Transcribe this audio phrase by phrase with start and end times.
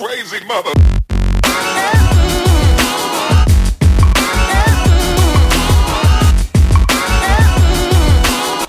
[0.00, 0.70] crazy mother.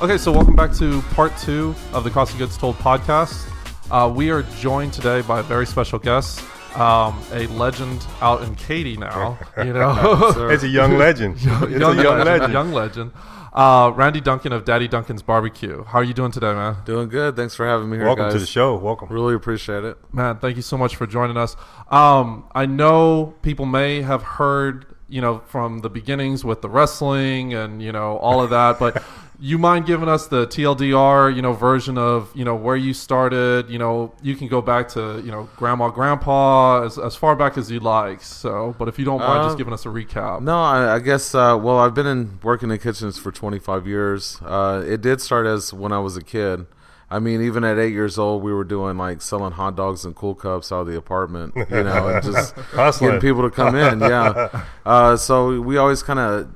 [0.03, 3.47] Okay, so welcome back to part two of the Cost of Goods Told podcast.
[3.89, 6.41] Uh, we are joined today by a very special guest,
[6.75, 9.37] um, a legend out in Katy now.
[9.57, 11.35] You know, It's a young legend.
[11.35, 12.53] It's young, a young legend, legend.
[12.53, 13.11] young legend.
[13.53, 15.83] Uh, Randy Duncan of Daddy Duncan's Barbecue.
[15.83, 16.77] How are you doing today, man?
[16.85, 17.35] Doing good.
[17.35, 18.33] Thanks for having me here, Welcome guys.
[18.33, 18.75] to the show.
[18.77, 19.09] Welcome.
[19.09, 19.97] Really appreciate it.
[20.13, 21.57] Man, thank you so much for joining us.
[21.89, 27.53] Um, I know people may have heard, you know, from the beginnings with the wrestling
[27.53, 29.03] and you know all of that, but
[29.43, 33.69] you mind giving us the TLDR, you know, version of you know where you started?
[33.69, 37.57] You know, you can go back to you know grandma, grandpa, as, as far back
[37.57, 38.21] as you like.
[38.21, 40.41] So, but if you don't mind, just Uh, giving us a recap.
[40.41, 41.33] No, I, I guess.
[41.35, 44.37] Uh, well, I've been in working in kitchens for 25 years.
[44.45, 46.67] Uh, it did start as when I was a kid.
[47.09, 50.15] I mean, even at eight years old, we were doing like selling hot dogs and
[50.15, 53.09] cool cups out of the apartment, you know, and just Hustling.
[53.09, 53.99] getting people to come in.
[53.99, 54.63] Yeah.
[54.85, 56.47] Uh, so we always kind of,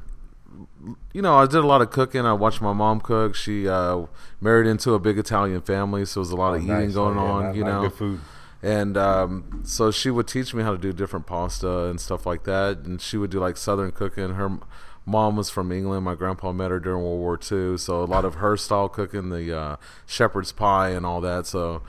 [1.14, 2.26] you know, I did a lot of cooking.
[2.26, 3.36] I watched my mom cook.
[3.36, 4.06] She uh,
[4.42, 7.24] married into a big Italian family, so there was a lot of eating going Oh,
[7.24, 7.44] yeah, on.
[7.46, 8.20] not- you not know, food.
[8.62, 12.44] and um, so she would teach me how to do different pasta and stuff like
[12.44, 12.80] that.
[12.80, 14.32] And she would do like Southern cooking.
[14.36, 14.58] Her
[15.06, 16.04] mom was from England.
[16.06, 17.78] My grandpa met her during World War II.
[17.78, 19.76] So a lot of her style cooking, the uh,
[20.06, 21.46] shepherd's pie and all that.
[21.48, 21.82] So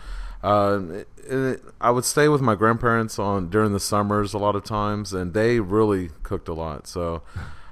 [0.43, 4.55] uh, it, it, I would stay with my grandparents on during the summers a lot
[4.55, 6.87] of times, and they really cooked a lot.
[6.87, 7.23] So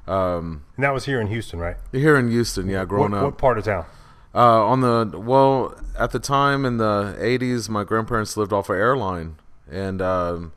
[0.06, 1.76] um, And that was here in Houston, right?
[1.92, 3.22] here in Houston, yeah, What, growing up.
[3.24, 3.84] what part of town?
[4.34, 8.74] Uh, on the well, at the time in the '80s, my grandparents lived off of
[8.76, 9.36] Airline,
[9.70, 10.52] and um,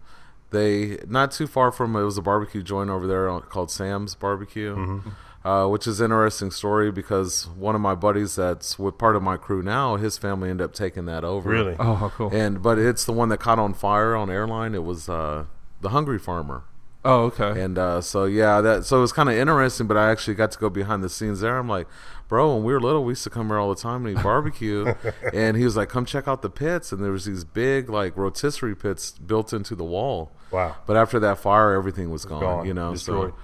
[0.50, 4.76] they not too far from it was a barbecue joint over there called Sam's Barbecue,
[4.76, 5.48] Mm-hmm.
[5.48, 9.22] uh, which is an interesting story because one of my buddies that's with part of
[9.22, 11.48] my crew now, his family ended up taking that over.
[11.50, 11.76] Really?
[11.80, 12.32] Oh, cool.
[12.34, 14.74] And but it's the one that caught on fire on Airline.
[14.74, 15.46] It was uh,
[15.82, 16.64] the Hungry Farmer.
[17.08, 17.62] Oh, okay.
[17.62, 19.88] And uh, so yeah, that so it was kind of interesting.
[19.88, 21.58] But I actually got to go behind the scenes there.
[21.58, 21.88] I'm like,
[22.28, 24.24] bro, when we were little, we used to come here all the time and eat
[24.24, 24.94] barbecue.
[25.34, 26.92] and he was like, come check out the pits.
[26.92, 30.32] And there was these big like rotisserie pits built into the wall.
[30.52, 30.76] Wow.
[30.86, 32.42] But after that fire, everything was gone.
[32.42, 33.32] gone, you know, destroyed.
[33.32, 33.38] so.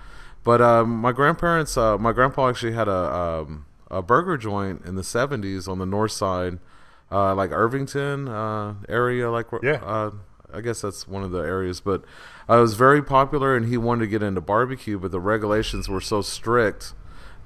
[0.43, 4.95] But um, my grandparents, uh, my grandpa actually had a um, a burger joint in
[4.95, 6.59] the '70s on the north side,
[7.11, 10.11] uh, like Irvington uh, area, like Yeah.
[10.53, 12.03] I guess that's one of the areas, but
[12.49, 15.89] uh, it was very popular, and he wanted to get into barbecue, but the regulations
[15.89, 16.93] were so strict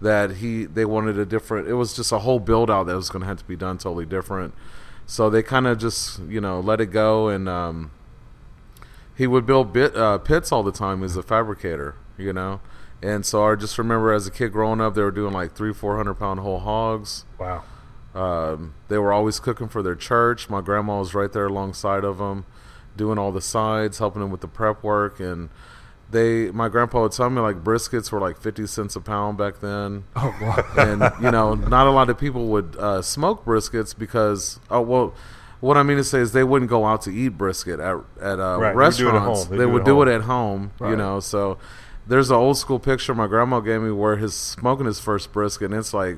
[0.02, 1.68] that he they wanted a different.
[1.68, 3.78] It was just a whole build out that was going to have to be done
[3.78, 4.54] totally different.
[5.06, 7.92] So they kind of just you know let it go, and um,
[9.16, 12.62] he would build bit, uh, pits all the time as a fabricator, you know.
[13.02, 15.74] And so I just remember as a kid growing up, they were doing like three,
[15.74, 17.26] four hundred pound whole hogs.
[17.40, 17.64] Wow.
[18.16, 20.50] Um, they were always cooking for their church.
[20.50, 22.46] My grandma was right there alongside of them,
[22.98, 25.20] doing all the sides, helping them with the prep work.
[25.20, 25.50] And
[26.10, 29.60] they, my grandpa would tell me like briskets were like fifty cents a pound back
[29.60, 30.04] then.
[30.16, 30.64] oh, wow.
[30.78, 35.14] and you know, not a lot of people would uh, smoke briskets because, oh well.
[35.60, 38.40] What I mean to say is they wouldn't go out to eat brisket at at
[38.40, 39.46] uh, Right, they would do it at restaurants.
[39.46, 41.20] They They, do would do it at home, you know.
[41.20, 41.58] So
[42.06, 45.72] there's an old school picture my grandma gave me where he's smoking his first brisket,
[45.72, 46.18] and it's like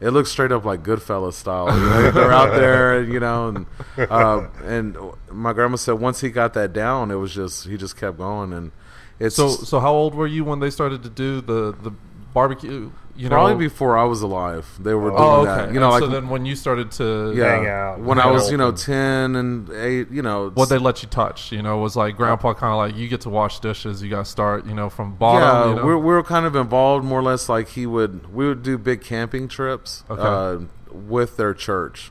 [0.00, 1.66] it looks straight up like Goodfellas style.
[1.76, 3.66] You know, they're out there, you know, and
[4.10, 4.96] uh, and
[5.30, 8.52] my grandma said once he got that down, it was just he just kept going,
[8.52, 8.72] and
[9.18, 11.92] it's So, so how old were you when they started to do the the
[12.32, 12.90] barbecue?
[13.20, 14.66] You probably know, before I was alive.
[14.80, 15.44] They were doing Oh, okay.
[15.50, 18.18] that, you And know, like so then when you started to, yeah, hang out, when
[18.18, 21.60] I was you know ten and eight, you know, what they let you touch, you
[21.62, 24.30] know, was like grandpa kind of like you get to wash dishes, you got to
[24.30, 25.42] start, you know, from bottom.
[25.42, 25.84] yeah, you know?
[25.86, 27.48] we're we're kind of involved more or less.
[27.48, 30.22] Like he would, we would do big camping trips Okay.
[30.22, 30.58] uh,
[30.92, 32.10] with their church,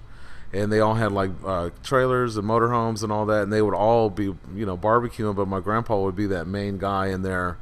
[0.54, 3.74] and they all had like uh, trailers and motorhomes and all that, and they would
[3.74, 5.36] all be you know barbecuing.
[5.36, 7.58] But my grandpa would be that main guy in there,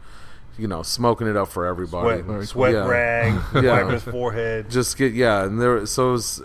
[0.57, 2.21] you know, smoking it up for everybody.
[2.23, 2.87] Sweat, sweat Yeah.
[2.87, 3.71] rag, Yeah.
[3.73, 4.69] wiping his forehead.
[4.69, 6.41] Just get yeah, and there so it was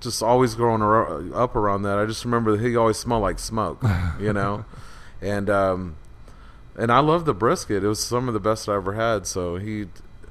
[0.00, 1.98] just always growing ar- up around that.
[1.98, 3.82] I just remember that he always smelled like smoke,
[4.18, 4.64] you know,
[5.20, 5.96] and um,
[6.76, 7.84] and I love the brisket.
[7.84, 9.26] It was some of the best I ever had.
[9.26, 9.86] So he,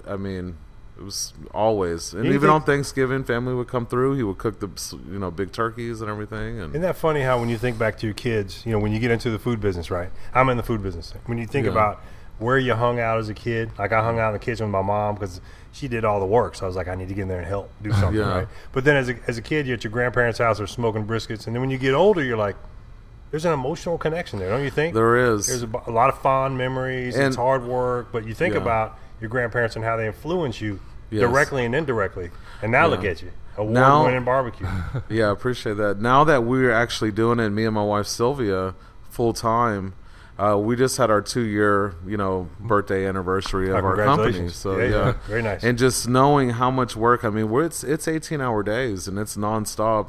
[0.07, 0.57] I mean,
[0.97, 4.15] it was always, and You even on Thanksgiving, family would come through.
[4.15, 4.69] He would cook the
[5.11, 7.97] you know big turkeys and everything, and Isn't that funny how when you think back
[7.99, 10.09] to your kids, you know, when you get into the food business, right?
[10.33, 11.13] I'm in the food business.
[11.25, 11.71] When you think Yeah.
[11.73, 12.01] about
[12.39, 14.71] where you hung out as a kid, like I hung out in the kitchen with
[14.71, 15.41] my mom because
[15.71, 16.55] she did all the work.
[16.55, 18.29] So I was like, I need to get in there and help do something, Yeah.
[18.39, 18.47] right?
[18.71, 21.45] But then as a, as a kid, you're at your grandparents' house, they're smoking briskets.
[21.47, 22.55] And then when you get older, you're like,
[23.31, 24.95] there's an emotional connection there, don't you think?
[24.95, 25.47] there is.
[25.47, 27.15] There's a, a lot of fond memories.
[27.15, 28.61] And- it's hard work, but you think Yeah.
[28.61, 30.79] about your grandparents and how they influence you
[31.11, 31.21] Yes.
[31.21, 32.29] directly and indirectly.
[32.61, 34.67] And now look at you, award winning barbecue.
[35.09, 35.99] Yeah, I appreciate that.
[35.99, 38.75] Now that we're actually doing it, me and my wife Sylvia,
[39.09, 39.93] full time.
[40.39, 44.47] Uh, we just had our two year, you know, birthday anniversary of Oh, our company.
[44.47, 45.13] So Yeah, yeah.
[45.27, 45.63] Very nice.
[45.63, 49.19] And just knowing how much work, I mean, we're, it's it's eighteen hour days and
[49.19, 50.07] it's nonstop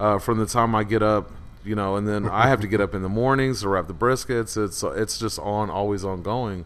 [0.00, 1.30] uh, from the time I get up,
[1.62, 3.94] you know, and then I have to get up in the mornings to wrap the
[3.94, 4.56] briskets.
[4.56, 6.64] It's it's just on, always ongoing.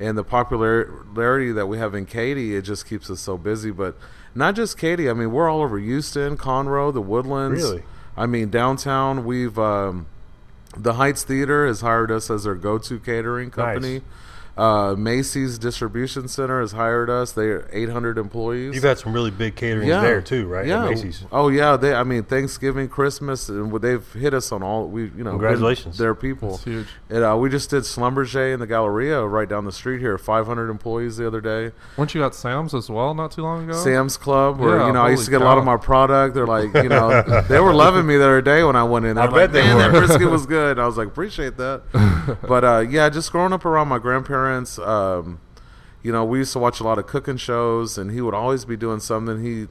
[0.00, 3.70] And the popularity that we have in Katy, it just keeps us so busy.
[3.70, 3.96] But
[4.34, 5.10] not just Katy.
[5.10, 7.62] I mean, we're all over Houston, Conroe, the Woodlands.
[7.62, 7.82] Really?
[8.16, 9.24] I mean, downtown.
[9.24, 10.06] We've um,
[10.76, 14.02] the Heights Theater has hired us as their go-to catering company.
[14.56, 17.32] Uh, Macy's Distribution Center has hired us.
[17.32, 18.74] They're 800 employees.
[18.74, 20.62] You've had some really big caterings there too, right?
[20.62, 20.88] At Yeah.
[20.88, 21.24] Macy's.
[21.30, 21.76] Oh yeah.
[21.76, 21.92] They.
[21.94, 24.88] I mean, Thanksgiving, Christmas, and they've hit us on all.
[24.88, 25.10] We.
[25.16, 25.30] You know.
[25.32, 25.98] Congratulations.
[25.98, 26.54] Their people.
[26.54, 26.86] It's huge.
[27.10, 30.16] And uh, we just did Schlumberger in the Galleria right down the street here.
[30.16, 31.72] 500 employees the other day.
[31.98, 33.74] Weren't you at Sam's as well not too long ago?
[33.78, 35.76] Sam's Club, where Yeah, you know I used to holy get a lot of my
[35.76, 36.34] product.
[36.34, 39.16] They're like, you know, they were loving me the other day when I went in.
[39.16, 40.78] They're I like, bet they man, that brisket was good.
[40.78, 41.82] I was like, appreciate that.
[42.48, 44.45] but uh, yeah, just growing up around my grandparents,
[44.78, 45.40] um,
[46.02, 48.64] you know, we used to watch a lot of cooking shows, and he would always
[48.64, 49.42] be doing something.
[49.44, 49.66] He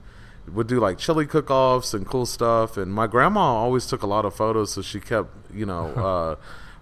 [0.52, 2.78] would do like chili cook-offs and cool stuff.
[2.78, 5.88] And my grandma always took a lot of photos, so she kept, you know.
[5.96, 6.36] Uh,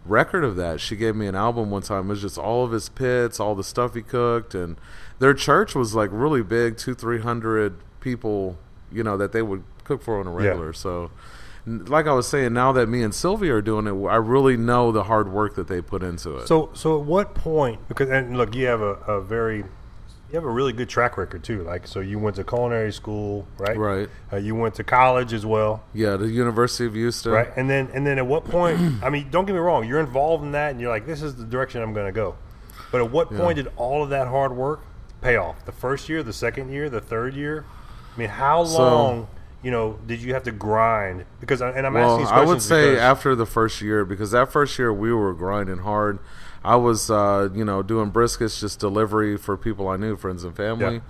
[0.06, 2.72] record of that she gave me an album one time it was just all of
[2.74, 4.76] his pits all the stuff he cooked and
[5.20, 8.58] their church was like really big two three hundred people
[8.92, 11.10] you know that they would cook for on a regular so n-
[11.66, 14.92] like i was saying now that me and sylvia are doing it i really know
[14.92, 17.80] the hard work that they put into it So, so at what point?
[17.88, 21.44] Because and look, you have a, a very, you have a really good track record
[21.44, 21.64] too.
[21.64, 23.78] Like, so you went to culinary school, right?
[23.78, 24.10] Right.
[24.32, 27.50] Uh, you went to college as well, yeah the university of houston right?
[27.56, 28.80] And then, and then at what point?
[29.04, 29.88] I mean, don't get me wrong.
[29.88, 32.36] You're involved in that, and you're like, this is the direction I'm going to go.
[32.92, 34.82] But at what point did all of that hard work
[35.22, 35.64] pay off?
[35.66, 37.66] The first year, the second year, the third year?
[38.16, 39.28] I mean, how So- long?
[39.64, 41.26] You know, did you have to grind?
[41.40, 44.52] Because, and I'm well, asking these I would say after the first year because that
[44.52, 46.20] first year we were grinding hard.
[46.64, 50.56] I was, uh, you know, doing briskets, just delivery for people I knew, friends and
[50.56, 51.02] family.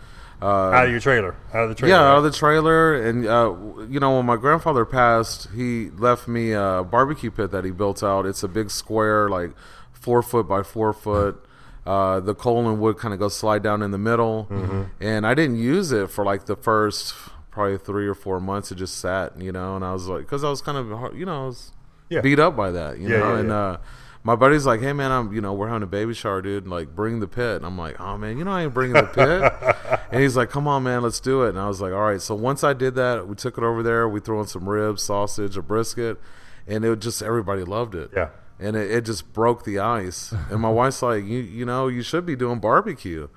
[0.41, 1.95] Uh, out of your trailer, out of the trailer.
[1.95, 3.53] yeah, out of the trailer, and uh,
[3.88, 8.03] you know, when my grandfather passed, he left me a barbecue pit that he built
[8.03, 8.25] out.
[8.25, 9.51] It's a big square, like
[9.94, 11.44] four foot by four foot.
[11.85, 14.83] Uh, the coal and wood kind of go slide down in the middle, Mm-hmm.
[15.01, 17.13] and I didn't use it for like the first
[17.53, 18.71] probably three or four months.
[18.71, 21.25] It just sat, you know, and I was like, because I was kind of, you
[21.25, 21.71] know, I was
[22.09, 22.21] Yeah.
[22.21, 23.77] beat up by that, you Yeah, know, yeah, and uh,
[24.23, 26.65] my buddy's like, "Hey man, I'm you know we're having a baby shower, dude.
[26.67, 29.03] Like, bring the pit." And I'm like, "Oh man, you know I ain't bringing the
[29.03, 32.00] pit." and he's like, "Come on, man, let's do it." And I was like, "All
[32.01, 34.07] right." So once I did that, we took it over there.
[34.07, 36.19] We threw in some ribs, sausage, a brisket,
[36.67, 38.11] and it just everybody loved it.
[38.15, 38.29] Yeah.
[38.59, 40.33] And it, it just broke the ice.
[40.50, 43.27] And my wife's like, "You you know you should be doing barbecue."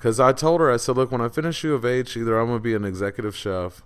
[0.00, 2.46] Because I told her, I said, "Look, when I finish U of H, either I'm
[2.48, 3.82] gonna be an executive chef."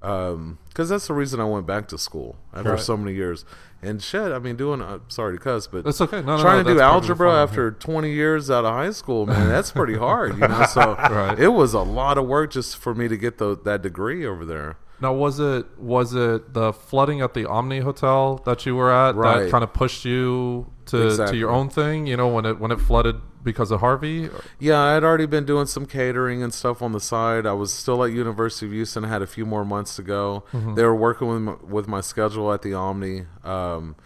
[0.00, 2.80] because that's the reason I went back to school after Right.
[2.80, 3.44] so many years.
[3.82, 6.22] And shit, I mean, doing uh, sorry to cuss, but It's okay.
[6.22, 7.42] No, no, trying no, to do that's algebra fine.
[7.42, 10.64] after 20 years out of high school, man, that's pretty hard, you know.
[10.68, 11.38] So Right.
[11.38, 14.44] it was a lot of work just for me to get the, that degree over
[14.46, 14.76] there.
[15.00, 19.16] Now, was it was it the flooding at the Omni Hotel that you were at
[19.44, 21.36] that kind of pushed you to, Exactly.
[21.36, 22.06] to your own thing?
[22.06, 24.28] You know, when it when it flooded because of Harvey.
[24.58, 27.46] Yeah, I had already been doing some catering and stuff on the side.
[27.46, 29.02] I was still at University of Houston.
[29.04, 30.44] I had a few more months to go.
[30.52, 33.24] They were working with my, with my schedule at the Omni.
[33.42, 33.96] Um,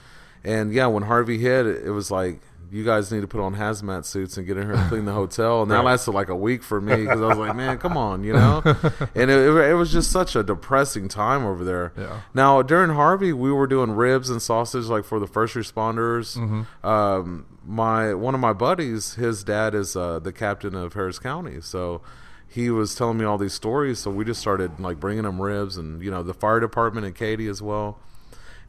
[0.44, 3.55] and yeah, when Harvey hit, it, it was like you guys need to put on
[3.56, 5.63] hazmat suits and get in here and clean the hotel.
[5.63, 5.85] And that Right.
[5.85, 8.63] lasted like a week for me because I was like, man, come on, you know.
[9.15, 11.93] and it, it, it was just such a depressing time over there.
[11.97, 12.21] Yeah.
[12.35, 16.37] Now during Harvey, we were doing ribs and sausage like for the first responders.
[16.85, 21.61] Um, my one of my buddies, his dad is uh, the captain of Harris County,
[21.61, 22.03] so
[22.47, 23.99] he was telling me all these stories.
[23.99, 27.15] So we just started like bringing him ribs, and you know the fire department and
[27.15, 27.99] Katy as well.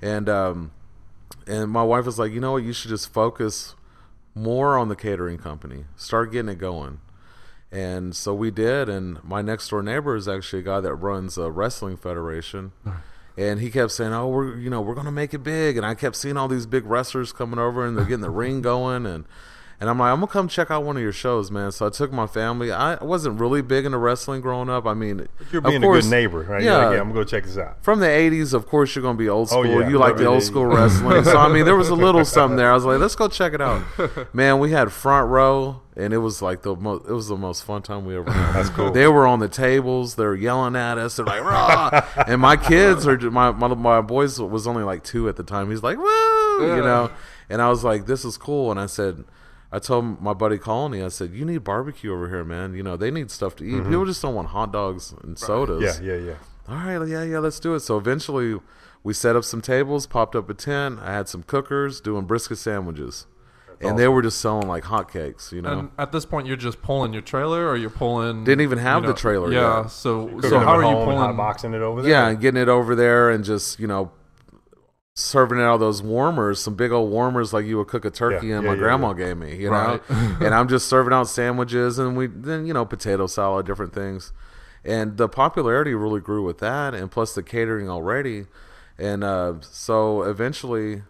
[0.02, 0.72] And um,
[1.48, 3.76] and my wife was like, you know what, you should just focus
[4.36, 7.00] more on the catering company, start getting it going.
[7.72, 11.38] And so we did, and my next door neighbor is actually a guy that runs
[11.38, 12.72] a wrestling federation.
[13.38, 15.94] And he kept saying, "Oh, we're you know we're gonna make it big." And I
[15.96, 19.26] kept seeing all these big wrestlers coming over, and they're getting the ring going, and
[19.80, 21.90] and I'm like, "I'm gonna come check out one of your shows, man." So I
[21.90, 22.72] took my family.
[22.72, 24.86] I wasn't really big into wrestling growing up.
[24.86, 26.62] I mean, You're being course- a good neighbor, right?
[26.64, 27.78] Yeah, like, yeah, I'm gonna go check this out.
[27.84, 29.82] from the 80s, of course, you're to be old Oh, school.
[29.82, 29.90] yeah.
[29.90, 31.24] You like the old school wrestling.
[31.26, 32.72] So, I mean, there was a little something there.
[32.72, 33.84] I was like, let's go check it out.
[34.34, 37.64] Man, we had front row, and it was like the most, it was the most
[37.64, 38.56] fun time we ever had.
[38.56, 38.92] That's cool.
[38.92, 40.16] They were on the tables.
[40.16, 41.16] They were yelling at us.
[41.18, 42.02] They're like, rah.
[42.28, 45.70] and my kids are, my, my, my boys was only like two at the time.
[45.70, 47.12] He's like, woo, you know?
[47.50, 48.72] And I was like, this is cool.
[48.72, 49.24] And I said,
[49.76, 52.74] I told my buddy Colony, I said, you need barbecue over here, man.
[52.76, 53.84] You know, they need stuff to eat.
[53.84, 56.06] People just don't want hot dogs and sodas Mm-hmm.
[56.06, 56.36] Yeah, yeah, yeah.
[56.70, 57.82] all right, yeah, yeah, let's do it.
[57.82, 58.60] So eventually,
[59.04, 61.00] We set up some tables, popped up a tent.
[61.00, 63.28] I had some cookers doing brisket sandwiches,
[63.80, 65.52] and they were just selling like hotcakes.
[65.52, 68.46] You know, And at this point, you're just pulling your trailer, or you're pulling.
[68.46, 69.82] Didn't even have you the trailer Yeah.
[69.82, 69.92] yet.
[69.92, 71.18] So, Cooking so how are you home and pulling?
[71.20, 72.10] hot boxing it over there?
[72.10, 74.10] yeah, and getting it over there and just you know
[75.16, 78.56] serving out those warmers, some big old warmers like you would cook a turkey Yeah,
[78.58, 80.02] and yeah, my yeah, grandma gave me, you Right.
[80.10, 80.16] know.
[80.42, 84.34] and I'm just serving out sandwiches and we then you know potato salad, different things.
[84.84, 88.46] And the popularity really grew with that, and plus the catering already,
[89.00, 91.02] and uh, so eventually,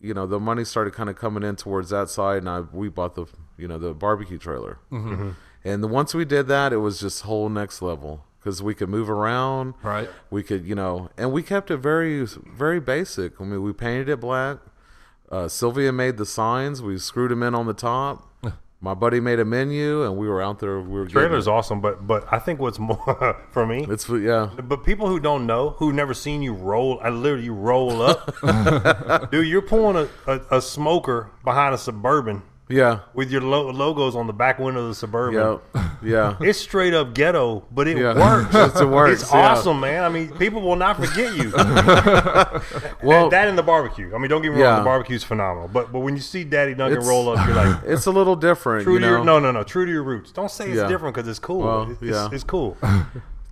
[0.00, 2.88] you know, the money started kind of coming in towards that side, and I we
[2.88, 3.26] bought the
[3.58, 5.30] you know the barbecue trailer, mm-hmm.
[5.64, 8.88] and the, once we did that, it was just whole next level because we could
[8.88, 10.08] move around, Right.
[10.30, 13.40] we could you know and we kept it very very basic.
[13.40, 14.58] I mean we painted it black.
[15.30, 16.82] Uh, sylvia made the signs.
[16.82, 18.26] We screwed them in on the top.
[18.82, 20.80] My buddy made a menu and we were out there.
[20.80, 23.90] We were getting Trailer's awesome, but but I think what's more for me, it.
[23.90, 24.48] it's yeah.
[24.64, 28.32] But people who don't know, who never seen you roll, I literally you roll up,
[29.30, 29.46] dude.
[29.46, 34.26] You're pulling a, a, a smoker behind a suburban yeah with your lo- logos on
[34.26, 35.60] the back window of the suburban.
[35.74, 38.14] yeah yeah It's straight up ghetto, but it Yeah.
[38.14, 38.54] works.
[38.54, 39.50] It's- it works, It's yeah.
[39.50, 40.02] awesome, man.
[40.04, 41.50] I mean, people will not forget you.
[43.02, 44.14] well that and the barbecue.
[44.14, 44.70] I mean, don't get me Yeah.
[44.70, 45.68] wrong, the barbecue's phenomenal.
[45.68, 48.36] But but when you see Daddy Duncan It's- roll up, you're like, it's a little
[48.36, 50.32] different true you to know your no no no, true to your roots.
[50.32, 50.88] Don't say it's Yeah.
[50.88, 51.60] different because it's cool.
[51.62, 52.76] Well, It's- it's, it's cool.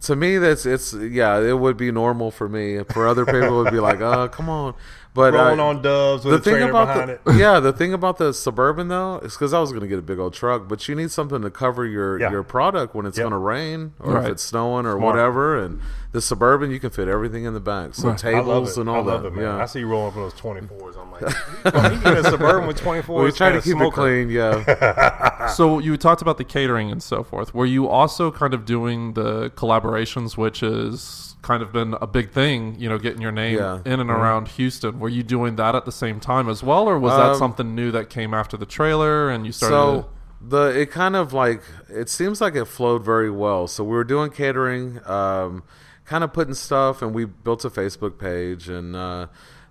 [0.02, 3.64] To me that's it's yeah it would be normal for me for other people it
[3.64, 4.74] would be like oh come on
[5.14, 7.36] but uh, Rolling on doves with the a thing trailer about behind the it.
[7.40, 10.02] yeah the thing about the suburban though is because I was going to get a
[10.02, 12.30] big old truck, but you need something to cover your Yeah.
[12.30, 13.24] your product when it's Yep.
[13.24, 14.26] going to rain or Right.
[14.26, 15.02] if it's snowing or Smart.
[15.02, 15.58] whatever.
[15.58, 15.80] And
[16.12, 18.18] the suburban you can fit everything in the back, so Right.
[18.18, 18.80] Tables it.
[18.82, 19.28] and I all love that.
[19.28, 19.60] it, man.
[19.60, 20.96] I see you rolling up with those 24s.
[20.96, 21.22] I'm like,
[22.04, 23.24] you in a suburban with 24s.
[23.24, 23.86] we try to keep smoker.
[23.86, 24.30] it clean.
[24.30, 24.62] Yeah,
[25.48, 27.54] So you talked about the catering and so forth.
[27.54, 32.30] Were you also kind of doing the collaborations, which has kind of been a big
[32.30, 33.80] thing, you know, getting your name Yeah.
[33.84, 34.98] in and around Houston?
[35.00, 37.74] Were you doing that at the same time as well, or was that Um, something
[37.74, 39.74] new that came after the trailer and you started?
[39.74, 40.06] so
[40.40, 43.66] the it kind of like it seems like it flowed very well.
[43.66, 45.62] So we were doing catering, um,
[46.04, 49.26] kind of putting stuff, and we built a Facebook page and uh,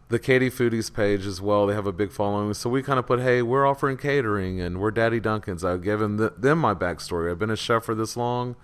[0.10, 1.68] the Katy Foodies page as well.
[1.68, 4.80] They have a big following, so we kind of put, hey, we're offering catering and
[4.80, 5.66] we're Daddy Duncan's.
[5.66, 7.30] I've given th- them my backstory.
[7.30, 8.56] I've been a chef for this long.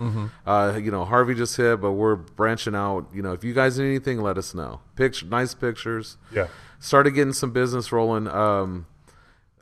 [0.45, 3.07] Uh, you know, Harvey just hit, but we're branching out.
[3.13, 4.79] You know, if you guys need anything, let us know.
[4.95, 6.47] Picture, nice pictures Yeah.
[6.79, 8.27] started getting some business rolling.
[8.29, 8.85] Um,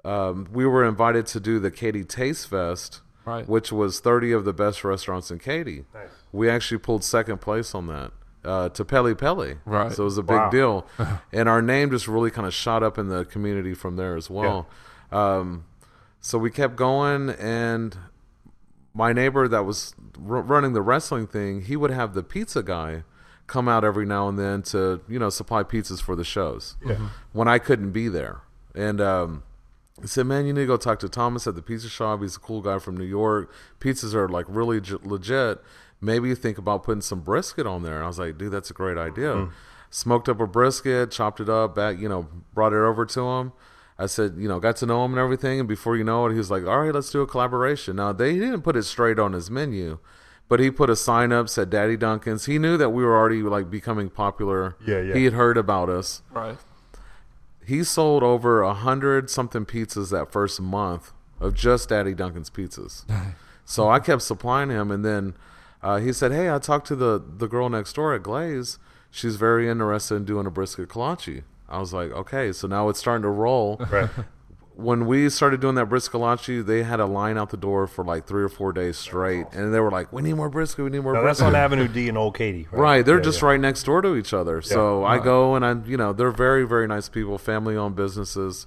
[0.05, 3.47] um, we were invited to do the Katy Taste Fest, Right.
[3.47, 5.85] which was 30 of the best restaurants in Katy.
[5.93, 6.09] Nice.
[6.31, 8.11] We actually pulled second place on that
[8.43, 9.55] uh, to Peli Peli.
[9.65, 9.91] Right.
[9.91, 10.49] So it was a big Wow.
[10.49, 10.87] deal.
[11.33, 14.29] and our name just really kind of shot up in the community from there as
[14.29, 14.67] well.
[15.11, 15.65] Um,
[16.19, 17.97] so we kept going, and
[18.93, 23.03] my neighbor that was r- running the wrestling thing, he would have the pizza guy
[23.47, 27.09] come out every now and then to you know supply pizzas for the shows Yeah.
[27.33, 28.41] when I couldn't be there.
[28.73, 29.43] And um,
[29.99, 32.21] he said, "Man, you need to go talk to Thomas at the pizza shop.
[32.21, 33.51] He's a cool guy from New York.
[33.79, 35.61] Pizzas are like really j- legit.
[36.01, 38.69] Maybe you think about putting some brisket on there." And I was like, "Dude, that's
[38.69, 39.51] a great idea." Mm.
[39.89, 43.51] Smoked up a brisket, chopped it up, back, you know, brought it over to him.
[43.99, 45.59] I said, you know, got to know him and everything.
[45.59, 48.11] And before you know it, he was like, "All right, let's do a collaboration." Now
[48.13, 49.99] they didn't put it straight on his menu.
[50.51, 52.45] But he put a sign up said Daddy Duncan's.
[52.45, 54.75] He knew that we were already like becoming popular.
[54.85, 55.13] Yeah, yeah.
[55.13, 56.57] He had heard about us right.
[57.65, 63.05] he sold over a hundred something pizzas that first month of just Daddy Duncan's pizzas.
[63.63, 65.35] so I kept supplying him, and then
[65.83, 68.77] uh, he said, "Hey, I talked to the the girl next door at Glaze.
[69.09, 72.99] She's very interested in doing a brisket kolache." I was like, "Okay." So now it's
[72.99, 73.81] starting to roll.
[73.89, 74.09] Right.
[74.73, 78.03] when we started doing that brisket kolache, they had a line out the door for
[78.05, 80.83] like three or four days straight, and they were like, "We need more brisket.
[80.83, 82.67] We need more Now that's brisket." on Avenue D and Old Katy.
[82.71, 82.81] Right.
[82.81, 83.47] Right, they're Yeah, just yeah.
[83.49, 84.61] right next door to each other.
[84.61, 88.65] So I go and I, you know, they're very, very nice people, family owned businesses,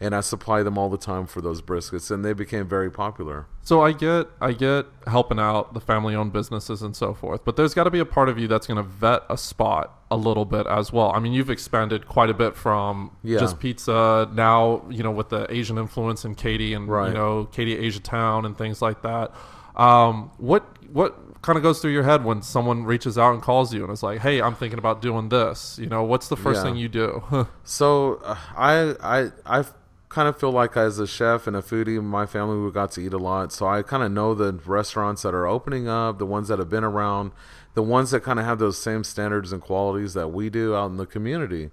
[0.00, 3.46] and I supply them all the time for those briskets, and they became very popular.
[3.62, 7.56] So I get I get helping out the family owned businesses and so forth, but
[7.56, 10.16] there's got to be a part of you that's going to vet a spot a
[10.16, 11.12] little bit as well.
[11.14, 13.38] I mean, you've expanded quite a bit from Yeah.
[13.38, 17.08] just pizza now, you know, with the Asian influence in Katy and Right.
[17.08, 19.32] you know Katy Asia Town and things like that.
[19.76, 23.72] Um, what what kind of goes through your head when someone reaches out and calls
[23.72, 26.58] you and is like, "Hey, I'm thinking about doing this." You know, what's the first
[26.58, 26.64] Yeah.
[26.64, 27.22] thing you do?
[27.62, 29.30] So uh, I, I,
[29.60, 29.64] I
[30.10, 33.00] kind of feel like as a chef and a foodie, my family we got to
[33.00, 36.26] eat a lot, so I kind of know the restaurants that are opening up, the
[36.26, 37.30] ones that have been around,
[37.74, 40.90] the ones that kind of have those same standards and qualities that we do out
[40.90, 41.70] in the community.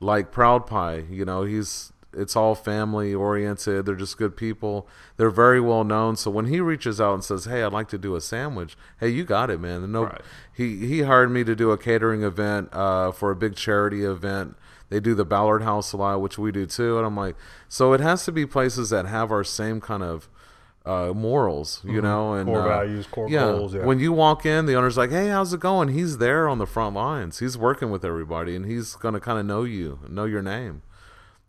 [0.00, 3.84] Like Proud Pie, you know, he's it's all family oriented.
[3.84, 4.88] They're just good people.
[5.18, 6.16] They're very well known.
[6.16, 9.10] So when he reaches out and says, "Hey, I'd like to do a sandwich," hey,
[9.10, 9.92] you got it, man.
[9.92, 10.20] No, Right.
[10.52, 14.56] he he hired me to do a catering event uh, for a big charity event.
[14.88, 16.96] They do the Ballard House a lot, which we do too.
[16.96, 17.36] And I'm like,
[17.68, 20.28] so it has to be places that have our same kind of
[20.84, 23.40] uh, morals, you know, and Core uh, values, core yeah.
[23.40, 23.84] goals, yeah.
[23.84, 26.66] When you walk in, the owner's like, "Hey, how's it going?" He's there on the
[26.66, 27.40] front lines.
[27.40, 30.82] He's working with everybody, and he's gonna kind of know you, know your name.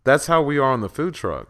[0.02, 1.48] That's how we are on the food truck.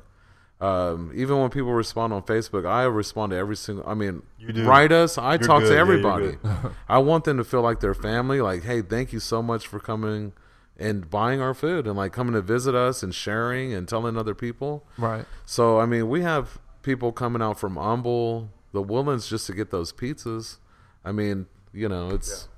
[0.61, 3.89] Um, even when people respond on Facebook, I respond to every single.
[3.89, 4.67] I mean, You do.
[4.67, 5.17] write us.
[5.17, 5.71] I You're talk good.
[5.71, 6.33] to everybody.
[6.43, 6.73] good.
[6.91, 8.41] I want them to feel like they're family.
[8.43, 10.33] Like, hey, thank you so much for coming
[10.79, 14.35] and buying our food and like coming to visit us and sharing and telling other
[14.35, 14.85] people.
[14.97, 15.25] Right.
[15.45, 19.71] So I mean, we have people coming out from Humble, the Woodlands, just to get
[19.71, 20.59] those pizzas.
[21.05, 22.49] I mean, you know, it's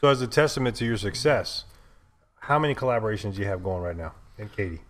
[0.00, 1.64] So, as a testament to your success,
[2.40, 4.80] how many collaborations do you have going right now And Katy?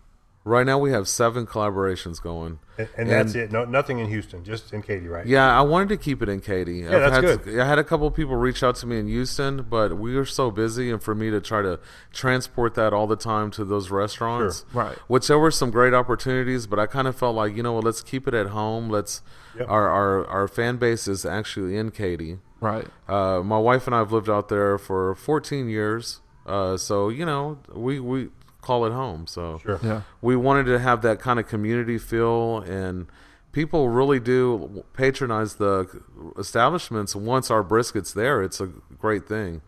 [0.43, 2.59] Right now we have seven collaborations going.
[2.77, 3.51] And, and that's it.
[3.51, 5.25] No, nothing in Houston, just in Katy, right?
[5.27, 6.77] Yeah, I wanted to keep it in Katy.
[6.79, 7.59] Yeah, that's had good.
[7.59, 10.25] I had a couple of people reach out to me in Houston, but we were
[10.25, 11.79] so busy, and for me to try to
[12.11, 14.83] transport that all the time to those restaurants, Sure.
[14.83, 14.97] Right.
[15.07, 17.83] Which there were some great opportunities, but I kind of felt like you know what,
[17.83, 18.89] let's keep it at home.
[18.89, 19.21] Let's
[19.57, 19.67] Yep.
[19.69, 22.39] our, our our fan base is actually in Katy.
[22.61, 22.87] Right.
[23.07, 27.25] Uh, my wife and I have lived out there for 14 years, uh, so you
[27.25, 28.29] know we we
[28.61, 29.27] call it home.
[29.27, 29.79] So Sure.
[29.83, 30.01] Yeah.
[30.21, 33.07] we wanted to have that kind of community feel, and
[33.51, 36.01] people really do patronize the
[36.37, 37.15] establishments.
[37.15, 38.67] Once our brisket's there, it's a
[38.99, 39.61] great thing.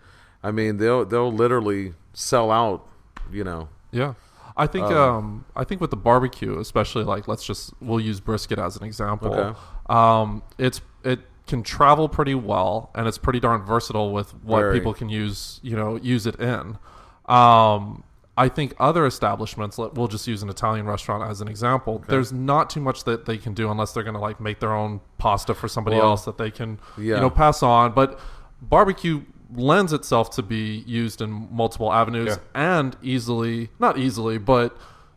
[0.44, 2.88] I mean, they'll they'll literally sell out.
[3.32, 4.14] You know, Yeah.
[4.56, 8.60] I think um I think with the barbecue, especially like let's just we'll use brisket
[8.60, 9.34] as an example.
[9.34, 9.60] Okay.
[9.90, 14.78] Um it's it can travel pretty well and it's pretty darn versatile with what Very.
[14.78, 16.78] people can use, you know, use it in.
[17.26, 18.04] Um
[18.36, 22.04] I think other establishments, let- we'll just use an Italian restaurant as an example.
[22.08, 24.74] There's not too much that they can do unless they're going to like make their
[24.74, 27.16] own pasta for somebody Well, else that they can, yeah.
[27.16, 27.92] you know, pass on.
[27.92, 28.20] But
[28.62, 29.22] barbecue
[29.56, 32.38] lends itself to be used in multiple avenues Yeah.
[32.80, 34.76] and easily, not easily, but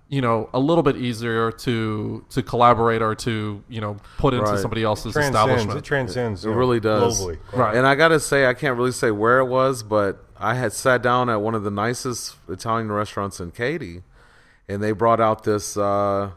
[0.08, 4.46] you know, a little bit easier to to collaborate or to you know put into
[4.50, 4.60] Right.
[4.60, 5.36] somebody else's transcends.
[5.36, 5.78] establishment.
[5.78, 6.44] It transcends.
[6.44, 7.20] It you know, really does.
[7.20, 7.38] globally.
[7.52, 7.74] Right.
[7.74, 11.02] And I gotta say, I can't really say where it was, but I had sat
[11.02, 14.02] down at one of the nicest Italian restaurants in Katy,
[14.68, 16.30] and they brought out this uh,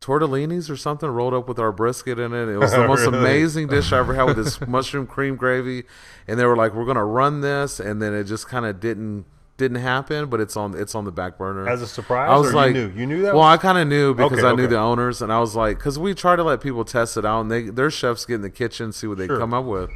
[0.00, 2.48] tortellinis or something rolled up with our brisket in it.
[2.48, 3.18] It was the most Really?
[3.18, 5.84] amazing dish I ever had with this mushroom cream gravy.
[6.26, 9.24] And they were like, "We're gonna run this," and then it just kind of didn't
[9.56, 10.26] didn't happen.
[10.26, 12.74] But it's on it's on the back burner As a surprise, I was or like,
[12.76, 13.00] you knew?
[13.00, 13.34] You knew that?
[13.34, 14.74] Well, I kind of knew because Okay, I knew okay.
[14.74, 17.40] the owners, and I was like, because we try to let people test it out,
[17.40, 19.38] and they their chefs get in the kitchen, see what they Sure.
[19.38, 19.90] come up with.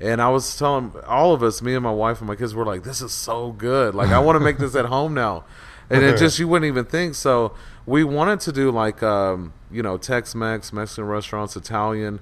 [0.00, 2.66] And I was telling all of us, me and my wife and my kids, were
[2.66, 3.94] like, "This is so good!
[3.94, 5.44] Like, I want to make this at home now."
[5.88, 7.14] And it just you wouldn't even think.
[7.14, 7.52] So
[7.86, 12.18] we wanted to do like um, you know Tex-Mex, Mexican restaurants, Italian.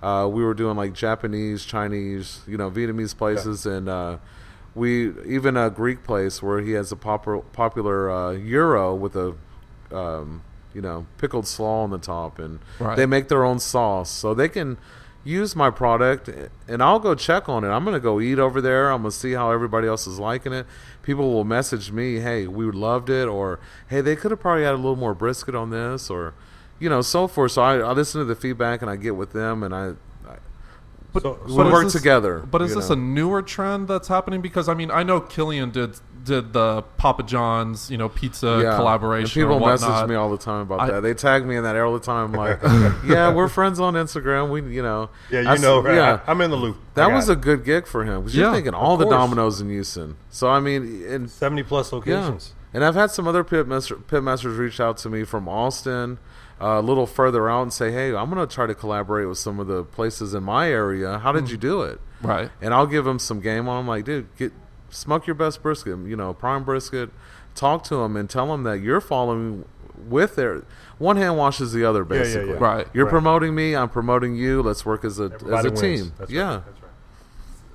[0.00, 4.18] Uh, we were doing like Japanese, Chinese, you know, Vietnamese places, and uh,
[4.76, 9.34] we even a Greek place where he has a popular popular uh, gyro with a
[9.90, 12.96] um, you know pickled slaw on the top, and Right.
[12.96, 14.78] they make their own sauce, so they can
[15.24, 16.28] use my product,
[16.68, 17.68] and I'll go check on it.
[17.68, 18.90] I'm gonna go eat over there.
[18.90, 20.66] I'm gonna see how everybody else is liking it.
[21.02, 24.74] People will message me, "Hey, we loved it," or "Hey, they could have probably had
[24.74, 26.34] a little more brisket on this," or
[26.78, 27.52] you know, so forth.
[27.52, 29.94] So I, I listen to the feedback and I get with them, and I,
[30.28, 30.36] I
[31.12, 32.38] But, So- we is work this- together.
[32.50, 32.92] But is this know.
[32.94, 34.40] a newer trend that's happening?
[34.42, 35.98] Because I mean, I know Killen did
[36.28, 38.76] did the Papa John's, you know, pizza yeah.
[38.76, 39.42] collaboration.
[39.42, 41.00] And people or message me all the time about I- that.
[41.00, 42.32] They tag me in that air all the time.
[42.32, 42.60] Like,
[43.04, 44.50] yeah, we're friends on Instagram.
[44.50, 45.94] We, you know, yeah, you I s- know, right?
[45.96, 46.20] yeah.
[46.26, 46.76] I, am in the loop.
[46.94, 49.14] That was a good gig for him because Yeah, you're thinking all the course.
[49.14, 50.16] Domino's in Houston.
[50.30, 52.54] So I mean, in, 70 plus yeah, locations.
[52.72, 56.18] and I've had some other pitmaster, pitmasters reach out to me from Austin,
[56.60, 59.38] uh, a little further out, and say, "Hey, I'm going to try to collaborate with
[59.38, 61.18] some of the places in my area.
[61.18, 62.50] How did you do it?" Right.
[62.60, 63.78] And I'll give them some game on.
[63.80, 64.52] I'm like, dude, get
[64.90, 67.10] smoke your best brisket, you know, prime brisket.
[67.54, 69.64] Talk to them and tell them that you're following
[70.08, 70.62] with their
[70.98, 72.22] one hand washes the other, yeah, yeah.
[72.22, 72.52] basically.
[72.54, 72.86] Right.
[72.92, 73.10] You're Right.
[73.10, 73.74] promoting me.
[73.74, 74.62] I'm promoting you.
[74.62, 75.80] Let's work as a Everybody as a wins.
[75.80, 76.12] team.
[76.18, 76.42] That's yeah.
[76.54, 76.64] Right.
[76.66, 76.90] That's right.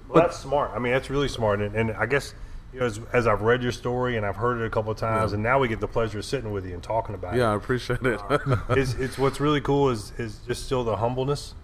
[0.10, 0.72] Well, that's smart.
[0.74, 1.60] I mean, that's really smart.
[1.60, 2.34] And, and I guess
[2.72, 4.98] you know, as, as I've read your story and I've heard it a couple of
[4.98, 5.36] times, Yeah.
[5.36, 7.40] and now we get the pleasure of sitting with you and talking about it.
[7.40, 8.20] Yeah, I appreciate it.
[8.70, 11.56] it's, it's what's really cool is is just still the humbleness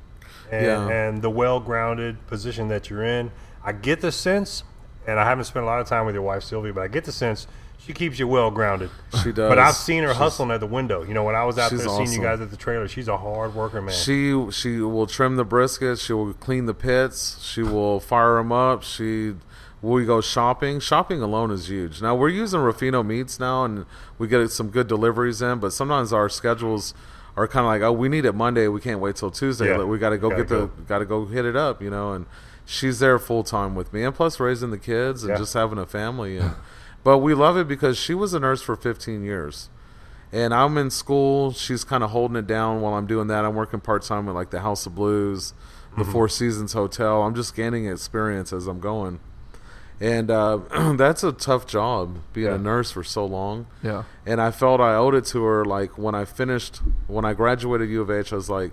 [0.52, 0.88] and, Yeah.
[0.90, 3.32] and the well grounded position that you're in.
[3.64, 4.64] I get the sense,
[5.08, 7.06] and I haven't spent a lot of time with your wife Sylvia, but I get
[7.06, 7.48] the sense
[7.80, 8.90] she keeps you well grounded.
[9.24, 9.50] She does.
[9.50, 11.04] But I've seen her She's- husling at the window.
[11.04, 13.18] You know, when I was out there seeing you guys at the trailer, she's a
[13.18, 13.96] hard worker, man.
[13.96, 15.98] She she will trim the brisket.
[16.00, 17.40] She will clean the pits.
[17.42, 18.84] She will fire them up.
[18.84, 19.36] She
[19.82, 20.80] we go shopping.
[20.82, 22.02] Shopping alone is huge.
[22.02, 23.86] Now we're using Rafino meats now, and
[24.18, 25.60] we get some good deliveries in.
[25.60, 26.94] But sometimes our schedules
[27.38, 28.68] are kind of like, oh, we need it Monday.
[28.68, 29.68] We can't wait till Tuesday.
[29.70, 29.84] Yeah.
[29.84, 32.12] We got to go get the, got to go hit it up, you know.
[32.12, 32.26] And
[32.72, 35.38] she's there full time with me, and plus raising the kids and Yeah.
[35.38, 36.38] just having a family.
[36.38, 36.54] And
[37.04, 39.70] but we love it because she was a nurse for 15 years.
[40.32, 41.52] And I'm in school.
[41.54, 43.46] She's kind of holding it down while I'm doing that.
[43.46, 45.54] I'm working part time at like the House of Blues,
[45.98, 46.12] the Mm-hmm.
[46.12, 47.24] Four Seasons Hotel.
[47.24, 49.20] I'm just gaining experience as I'm going.
[50.00, 50.60] And uh,
[50.98, 52.56] that's a tough job being Yeah.
[52.56, 53.66] a nurse for so long.
[53.82, 54.04] Yeah.
[54.26, 55.66] And I felt I owed it to her.
[55.66, 58.72] Like when I finished, when I graduated U of H, I was like,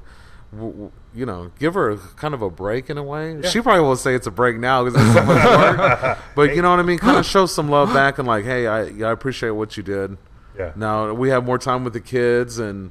[0.53, 3.41] you know, give her kind of a break in a way.
[3.43, 6.19] She probably will say it's a break now because it's so much work.
[6.35, 6.99] but you know what I mean?
[6.99, 10.17] Kind of show some love back and like, hey, I, I appreciate what you did.
[10.59, 10.73] Yeah.
[10.77, 12.91] Now we have more time with the kids, and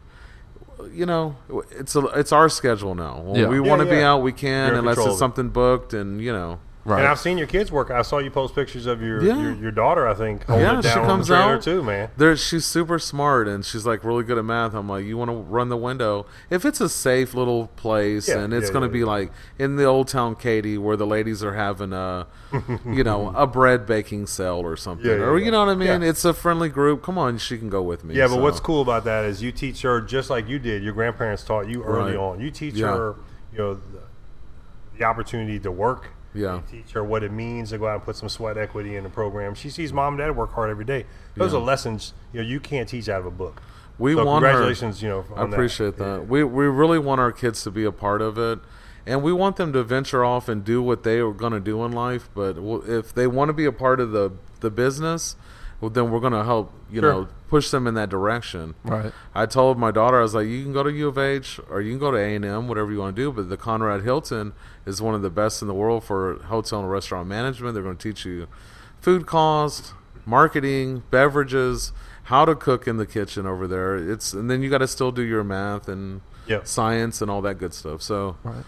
[0.91, 1.37] you know,
[1.71, 3.21] it's a, it's our schedule now.
[3.21, 3.47] When Yeah.
[3.47, 4.11] we want to be yeah.
[4.11, 6.59] out, we can, You're unless it's something booked, and you know.
[6.85, 6.99] Right.
[6.99, 7.89] And I've seen your kids work.
[7.89, 9.41] I saw you post pictures of your Yeah.
[9.41, 10.07] your, your daughter.
[10.07, 11.63] I think Yeah, she comes out.
[11.63, 12.09] too, man.
[12.15, 14.75] There, she's super smart and she's like really good at math.
[14.75, 16.27] I'm like, you want to run the window?
[16.51, 19.77] If it's a safe little place Yeah, and it's yeah, going to be like in
[19.77, 22.27] the old town Katy where the ladies are having a,
[22.85, 26.03] you know, a bread baking sale or something, or you know what I mean?
[26.03, 27.01] It's a friendly group.
[27.01, 28.13] Come on, she can go with me.
[28.13, 28.41] Yeah, but so.
[28.41, 30.83] what's cool about that is you teach her just like you did.
[30.83, 32.19] Your grandparents taught you early Right.
[32.19, 32.39] on.
[32.41, 33.15] You teach her,
[33.51, 33.81] you know, the,
[34.99, 36.09] the opportunity to work.
[36.35, 36.55] Yeah.
[36.55, 39.03] You teach her what it means to go out and put some sweat equity in
[39.03, 39.55] the program.
[39.55, 41.05] She sees mom and dad work hard every day.
[41.35, 41.59] Those Yeah.
[41.59, 43.61] are lessons you know you can't teach out of a book.
[43.97, 45.25] We so want congratulations, you know.
[45.35, 46.03] I appreciate that.
[46.21, 46.25] Yeah.
[46.25, 48.59] We we really want our kids to be a part of it,
[49.05, 51.83] and we want them to venture off and do what they are going to do
[51.85, 52.29] in life.
[52.35, 55.37] But if they want to be a part of the the business,
[55.81, 57.11] well, then we're going to help you Sure.
[57.13, 58.73] know push them in that direction.
[58.83, 59.11] Right.
[59.35, 61.79] I told my daughter, I was like, you can go to U of H or
[61.81, 63.31] you can go to A and M, whatever you want to do.
[63.31, 64.53] But the Conrad Hilton
[64.85, 67.73] is one of the best in the world for hotel and restaurant management.
[67.75, 68.47] They're going to teach you
[68.99, 69.93] food cost,
[70.25, 71.91] marketing, beverages,
[72.23, 73.95] how to cook in the kitchen over there.
[73.95, 76.67] It's and then you got to still do your math and Yep.
[76.67, 78.01] science and all that good stuff.
[78.03, 78.63] So, Right.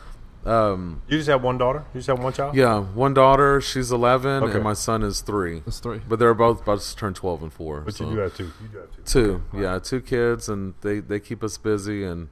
[0.48, 1.86] Um, You just have one daughter.
[1.94, 2.56] You just have one child.
[2.56, 4.54] yeah, one daughter, she's eleven, Okay.
[4.56, 5.60] and my son is three.
[5.66, 6.02] That's three.
[6.08, 7.82] But they're both about to turn twelve and four.
[7.82, 8.06] But so.
[8.10, 8.46] you do have two.
[8.62, 9.42] You do have two.
[9.52, 12.04] Two, yeah, two kids, and they they keep us busy.
[12.04, 12.30] And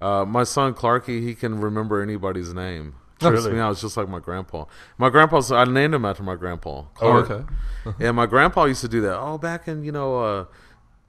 [0.00, 2.94] uh, my son Clarky, he can remember anybody's name.
[3.20, 3.52] Trips Really?
[3.52, 3.70] me out.
[3.72, 4.64] It's just like my grandpa.
[4.98, 5.52] My grandpa's.
[5.52, 6.84] I named him after my grandpa.
[7.00, 7.44] Oh, okay.
[8.00, 9.16] And my grandpa used to do that.
[9.18, 10.44] Oh, back in you know, uh,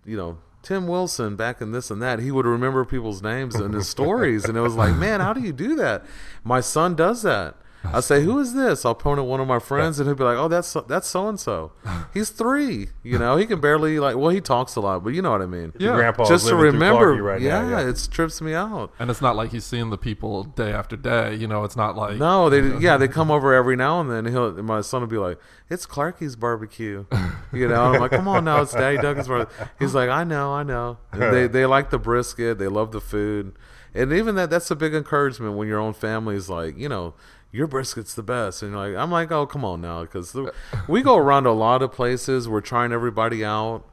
[0.06, 0.38] you know.
[0.64, 4.46] Tim Wilson back in this and that, he would remember people's names and his stories,
[4.46, 6.06] and it was like, man, how do you do that?
[6.44, 7.56] My son does that.
[7.86, 8.86] I say, who is this?
[8.86, 11.28] I'll point at one of my friends, and he'll be like, oh, that's that's so
[11.28, 11.72] and so.
[12.14, 13.36] He's three, you know.
[13.36, 15.74] He can barely like, well, he talks a lot, but you know what I mean
[15.78, 15.96] Yeah.
[15.96, 17.22] Grandpa just to remember.
[17.22, 17.80] Right yeah, now.
[17.80, 17.90] Yeah.
[17.90, 18.94] it trips me out.
[19.00, 21.36] And it's not like he's seeing the people day after day.
[21.36, 24.26] You know, it's not like No, they yeah they come over every now and then.
[24.26, 27.06] He'll my son will be like, "It's Clarky's barbecue,"
[27.54, 27.86] you know.
[27.86, 30.64] And I'm like, "Come on now, it's Daddy Duncan's barbecue." He's like, "I know, I
[30.64, 33.54] know." And they they like the brisket, they love the food,
[33.94, 37.14] and even that that's a big encouragement when your own family is like, you know.
[37.54, 40.36] Your brisket's the best, and you're like, I'm like, oh, come on now, because
[40.88, 42.50] we go around a lot of places.
[42.50, 43.84] We're trying everybody out.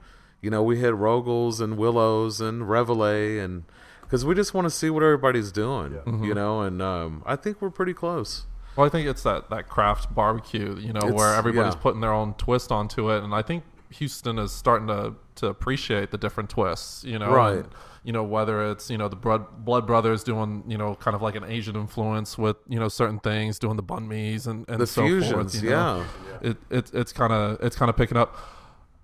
[0.40, 3.64] You know, we hit Roegels and Willows and Reveille, and
[4.00, 6.00] because we just want to see what everybody's doing.
[6.24, 8.46] You know, and um, I think we're pretty close.
[8.76, 11.80] Well, I think it's that that craft barbecue, you know, It's- where everybody's yeah.
[11.80, 16.10] putting their own twist onto it, and I think Houston is starting to to appreciate
[16.12, 17.56] the different twists, you know, Right.
[17.58, 17.68] and,
[18.04, 21.22] you know, whether it's you know the blood blood brothers doing you know kind of
[21.22, 24.80] like an Asian influence with you know certain things, doing the banh mi's and and
[24.80, 25.54] The so forth.
[25.62, 26.06] You know?
[26.42, 26.50] yeah.
[26.50, 28.36] It, it it's kind of it's kind of picking up.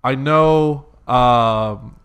[0.03, 0.85] I know.
[1.07, 1.99] Um,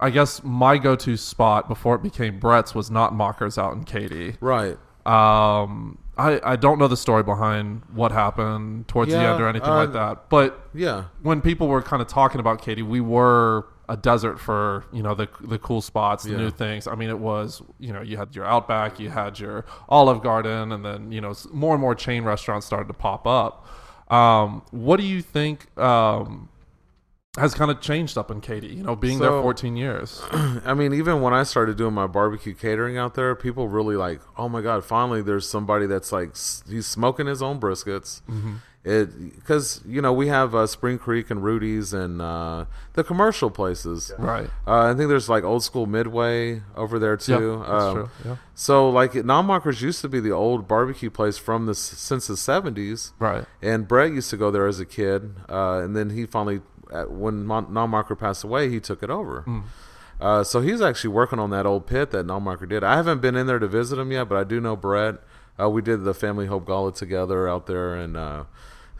[0.00, 4.34] I guess my go-to spot before it became Brett's was not Mockers out in Katy.
[4.40, 4.76] Right.
[5.06, 9.68] Um, I, I don't know the story behind what happened towards the end or anything
[9.68, 10.28] uh, like that.
[10.28, 11.04] But Yeah.
[11.22, 15.14] when people were kind of talking about Katy, we were a desert for you know
[15.14, 16.36] the the cool spots, the Yeah.
[16.38, 16.86] new things.
[16.86, 20.72] I mean, it was you know you had your Outback, you had your Olive Garden,
[20.72, 23.66] and then you know more and more chain restaurants started to pop up.
[24.10, 26.48] Um, what do you think um,
[27.38, 28.66] has kind of changed up in Katy?
[28.68, 30.22] You know, being there 14 years.
[30.32, 34.20] I mean, even when I started doing my barbecue catering out there, people really like,
[34.36, 36.36] oh my god, finally there's somebody that's like
[36.68, 38.20] he's smoking his own briskets.
[38.84, 42.64] It because you know we have uh, Spring Creek and Rudy's and uh,
[42.94, 44.10] the commercial places.
[44.18, 44.50] Right.
[44.66, 47.58] Uh, I think there's like old school Midway over there too.
[47.60, 48.38] Yep, that's Um, true.
[48.56, 53.12] So like Nonmarkers used to be the old barbecue place from the since the 70s.
[53.20, 53.44] Right.
[53.62, 56.60] And Brett used to go there as a kid, uh, and then he finally,
[56.92, 59.44] at, when Non-Marker passed away, he took it over.
[60.20, 62.82] Uh, so he's actually working on that old pit that Non-Marker did.
[62.82, 65.16] I haven't been in there to visit him yet, but I do know Brett.
[65.60, 68.44] Uh, we did the Family Hope Gala together out there, and uh,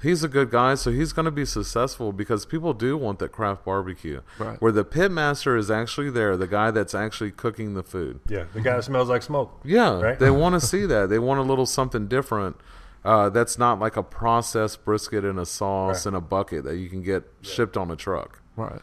[0.02, 3.30] He's a good guy, so he's going to be successful because people do want that
[3.30, 4.60] craft barbecue, Right.
[4.60, 8.20] where the pit master is actually there, the guy that's actually cooking the food.
[8.28, 9.60] Yeah, the guy that smells like smoke.
[9.64, 10.18] Yeah, Right?
[10.18, 11.08] they want to see that.
[11.08, 12.56] They want a little something different.
[13.04, 16.10] Uh, that's not like a processed brisket in a sauce Right.
[16.10, 18.40] in a bucket that you can get shipped on a truck.
[18.56, 18.80] Right.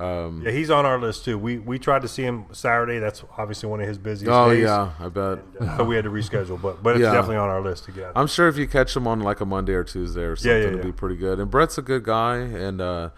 [0.00, 1.38] Yeah, he's on our list too.
[1.38, 2.98] We we tried to see him Saturday.
[2.98, 4.64] That's obviously one of his busiest Oh days.
[4.64, 5.38] yeah, I bet.
[5.76, 7.12] So we had to reschedule, but but it's Yeah.
[7.12, 8.10] definitely on our list to get.
[8.16, 10.58] I'm sure if you catch him on like a Monday or Tuesday or something, Yeah,
[10.58, 10.84] yeah, it'll yeah.
[10.86, 11.38] be pretty good.
[11.38, 13.10] And Brett's a good guy, and uh,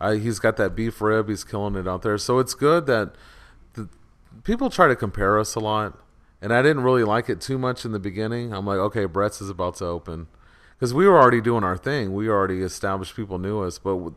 [0.00, 1.28] I, he's got that beef rib.
[1.28, 2.18] He's killing it out there.
[2.18, 3.14] So it's good that
[3.74, 3.88] the,
[4.42, 5.96] people try to compare us a lot,
[6.40, 8.52] and I didn't really like it too much in the beginning.
[8.52, 10.26] I'm like, okay, Brett's is about to open
[10.74, 12.12] because we were already doing our thing.
[12.14, 14.12] We already established people knew us, but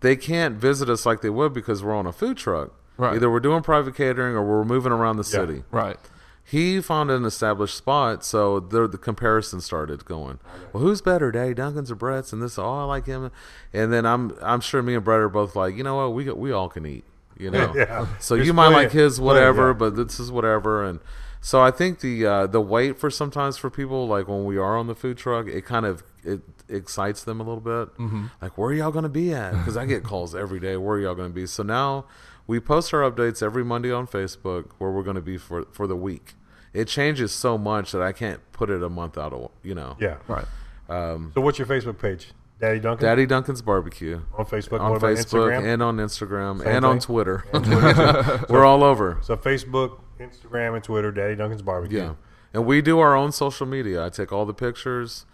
[0.00, 2.72] they can't visit us like they would because we're on a food truck.
[2.96, 3.14] Right.
[3.16, 5.40] Either we're doing private catering or we're moving around the Yeah.
[5.40, 5.96] city Right.
[6.42, 10.38] he found an established spot, so the the comparison started going.
[10.72, 12.32] Well, who's better, Daddy Duncan's or Brett's?
[12.32, 13.30] And this, oh, I like him.
[13.72, 16.30] And then I'm I'm sure me and Brett are both like, you know what, we
[16.32, 17.04] we all can eat,
[17.36, 17.72] you know.
[17.76, 18.06] Yeah.
[18.18, 19.72] So you might like his whatever, yeah.
[19.74, 20.82] but this is whatever.
[20.84, 20.98] And
[21.40, 24.76] so I think the uh, the wait for sometimes for people like when we are
[24.76, 27.96] on the food truck, it kind of it excites them a little bit.
[27.98, 28.26] Mm-hmm.
[28.42, 29.52] Like, where are y'all going to be at?
[29.52, 30.76] Because I get calls every day.
[30.76, 31.46] Where are y'all going to be?
[31.46, 32.04] So now
[32.46, 35.86] we post our updates every Monday on Facebook where we're going to be for for
[35.86, 36.34] the week.
[36.74, 39.96] It changes so much that I can't put it a month out of you know.
[40.00, 40.16] yeah.
[40.26, 40.44] Right.
[40.88, 42.32] Um, So what's your Facebook page?
[42.60, 44.80] Daddy Duncan Daddy Duncan's Barbecue on Facebook.
[44.80, 45.72] on Facebook Instagram?
[45.72, 47.06] and on Instagram Same and on thing?
[47.06, 47.44] Twitter.
[48.48, 49.18] we're all over.
[49.22, 51.10] so Facebook, Instagram, and Twitter.
[51.10, 51.98] Daddy Duncan's barbecue.
[51.98, 52.14] Yeah.
[52.52, 54.04] And we do our own social media.
[54.04, 55.26] I take all the pictures.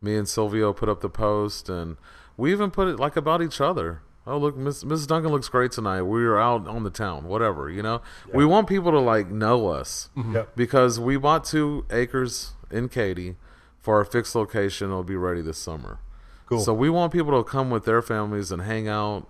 [0.00, 1.96] Me and Sylvia put up the post, and
[2.36, 4.02] we even put it like about each other.
[4.26, 5.06] Oh, look, Miss Mrs.
[5.06, 6.02] Duncan looks great tonight.
[6.02, 8.00] We were out on the town, whatever, you know?
[8.32, 10.34] We want people to like know us mm-hmm.
[10.34, 10.56] Yep.
[10.56, 13.36] because we bought two acres in Katy
[13.78, 14.88] for our fixed location.
[14.88, 15.98] It'll be ready this summer.
[16.46, 16.60] Cool.
[16.60, 19.28] So we want people to come with their families and hang out,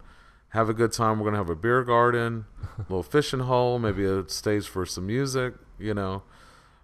[0.54, 1.18] have a good time.
[1.18, 2.46] We're gonna have a beer garden,
[2.78, 5.54] a little fishing hole, maybe a stage for some music.
[5.78, 6.22] You know,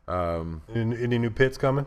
[0.06, 1.86] um, Any, any new pits coming?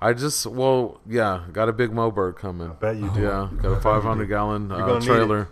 [0.00, 2.72] I just well, yeah, got a big Moberg coming.
[2.80, 3.20] Bet you do.
[3.22, 5.48] Yeah, got a 500 gallon uh, trailer.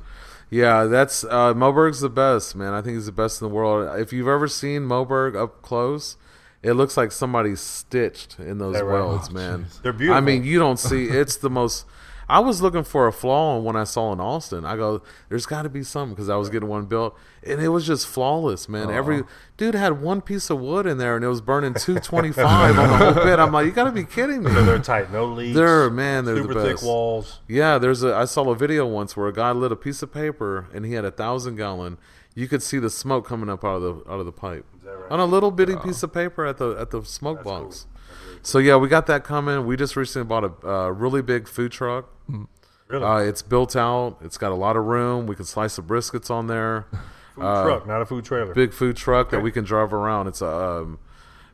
[0.51, 2.73] Yeah, that's uh, Moberg's the best, man.
[2.73, 4.01] I think he's the best in the world.
[4.01, 6.17] If you've ever seen Moberg up close,
[6.63, 8.95] it looks like somebody stitched in those that right?
[9.03, 9.67] welds, Oh, man.
[9.83, 10.17] They're beautiful.
[10.17, 11.05] I mean, you don't see.
[11.09, 11.85] It's the most.
[12.29, 14.65] I was looking for a flaw in when I saw in Austin.
[14.67, 17.69] I go, "There's got to be something" because I was getting one built, and it
[17.69, 18.91] was just flawless, man.
[18.91, 19.23] Every
[19.57, 22.97] dude had one piece of wood in there, and it was burning 225 on the
[22.97, 23.39] whole bit.
[23.39, 25.57] I'm like, "You got to be kidding me!" So they're tight, no leaks.
[25.57, 26.81] They're man, they're super the best.
[26.81, 27.41] thick walls.
[27.49, 28.15] Yeah, there's a.
[28.15, 30.93] I saw a video once where a guy lit a piece of paper and he
[30.93, 31.99] had a thousand gallon.
[32.35, 34.65] You could see the smoke coming up out of the out of the pipe?
[35.11, 37.87] On a little bitty piece of paper at the at the smoke box.
[38.43, 39.67] So yeah, we got that coming.
[39.67, 42.09] We just recently bought a uh, really big food truck.
[42.89, 43.05] Really?
[43.05, 44.17] Uh, it's built out.
[44.23, 45.27] It's got a lot of room.
[45.27, 46.87] We can slice the briskets on there.
[47.35, 48.55] food truck, not a food trailer.
[48.55, 50.27] Big food truck that we can drive around.
[50.29, 50.47] It's a.
[50.49, 50.99] Um,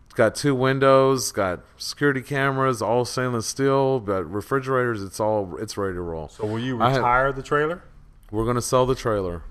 [0.05, 1.33] it's got two windows.
[1.33, 2.81] Got security cameras.
[2.81, 3.99] All stainless steel.
[4.01, 5.03] Got refrigerators.
[5.03, 5.57] It's all.
[5.59, 6.29] It's ready to roll.
[6.29, 7.83] So will you I have- retire the trailer?
[8.31, 9.43] We're gonna sell the trailer.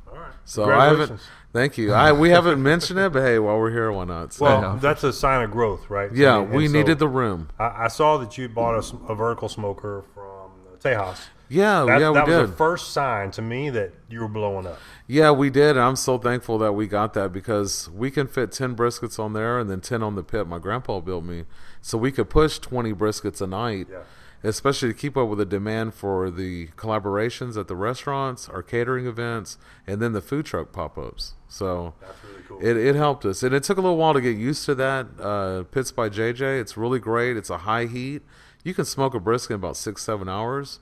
[0.46, 1.20] So I haven't.
[1.54, 1.94] Thank you.
[1.94, 4.34] I we haven't mentioned it, but hey, while we're here, why not?
[4.34, 6.10] So, Well, that's a sign of growth, right?
[6.10, 7.50] So, yeah, we so needed the room.
[7.60, 8.74] I, I saw that you bought
[9.08, 11.20] a vertical smoker from Tejas.
[11.50, 12.48] Yeah, That, yeah, we that was did.
[12.50, 14.80] the first sign to me that you were blowing up.
[15.06, 15.78] yeah, we did.
[15.78, 19.60] I'm so thankful that we got that because we can fit ten briskets on there
[19.60, 20.48] and then ten on the pit.
[20.48, 21.44] My grandpa built me,
[21.82, 23.88] so we could push twenty briskets a night.
[23.92, 24.00] Yeah.
[24.44, 29.08] Especially to keep up with the demand for the collaborations at the restaurants, our catering
[29.08, 31.36] events, and then the food truck pop-ups.
[31.48, 32.60] So That's really cool.
[32.60, 35.08] It, it helped us, and it took a little while to get used to that.
[35.20, 37.38] Uh, Pits by JJ, it's really great.
[37.38, 38.22] It's a high heat.
[38.64, 40.80] You can smoke a brisket in about six, seven hours.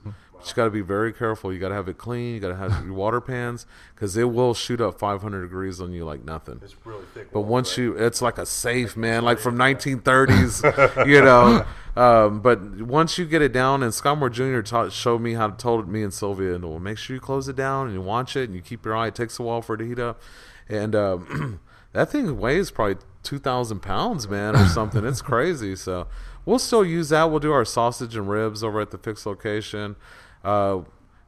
[0.48, 1.52] You got to be very careful.
[1.52, 2.34] You got to have it clean.
[2.34, 5.92] You got to have your water pans because it will shoot up 500 degrees on
[5.92, 6.60] you like nothing.
[6.62, 7.32] it's really thick.
[7.32, 7.84] But once right?
[7.84, 11.64] you, it's like a safe man, like from 1930s, you know.
[11.94, 14.60] Um, but once you get it down, and Scott Moore Jr.
[14.60, 17.48] Taught, showed me how to told me and Sylvia, and well, make sure you close
[17.48, 19.08] it down and you watch it and you keep your eye.
[19.08, 20.20] It takes a while for it to heat up,
[20.68, 21.60] and um,
[21.92, 25.04] that thing weighs probably two thousand pounds, man, or something.
[25.04, 25.76] it's crazy.
[25.76, 26.06] So
[26.46, 27.30] we'll still use that.
[27.30, 29.96] We'll do our sausage and ribs over at the fixed location.
[30.44, 30.80] Uh,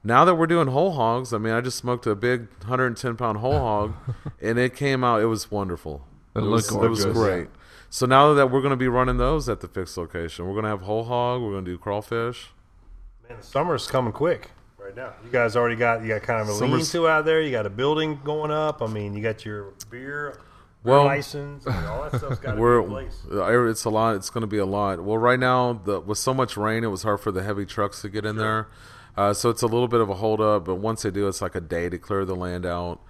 [0.02, 3.38] now that we're doing whole hogs, I mean, I just smoked a big 110 pound
[3.38, 3.94] whole hog,
[4.42, 5.22] and it came out.
[5.22, 6.04] It was wonderful.
[6.36, 7.48] It was, looked it was great.
[7.88, 10.64] So now that we're going to be running those at the fixed location, we're going
[10.64, 11.40] to have whole hog.
[11.42, 12.50] We're going to do crawfish.
[13.28, 15.12] Man, the summer's coming quick right now.
[15.24, 17.40] You guys already got you got kind of a Summer's- lean to out there.
[17.40, 18.82] You got a building going up.
[18.82, 20.40] I mean, you got your beer, beer
[20.82, 23.22] Well, license, and all that stuff's got to be in place.
[23.32, 24.16] uh, it's a lot.
[24.16, 25.02] It's going to be a lot.
[25.02, 28.02] Well, right now, the, with so much rain, it was hard for the heavy trucks
[28.02, 28.66] to get in there.
[29.16, 31.54] Uh, so it's a little bit of a holdup, but once they do, it's like
[31.54, 33.00] a day to clear the land out,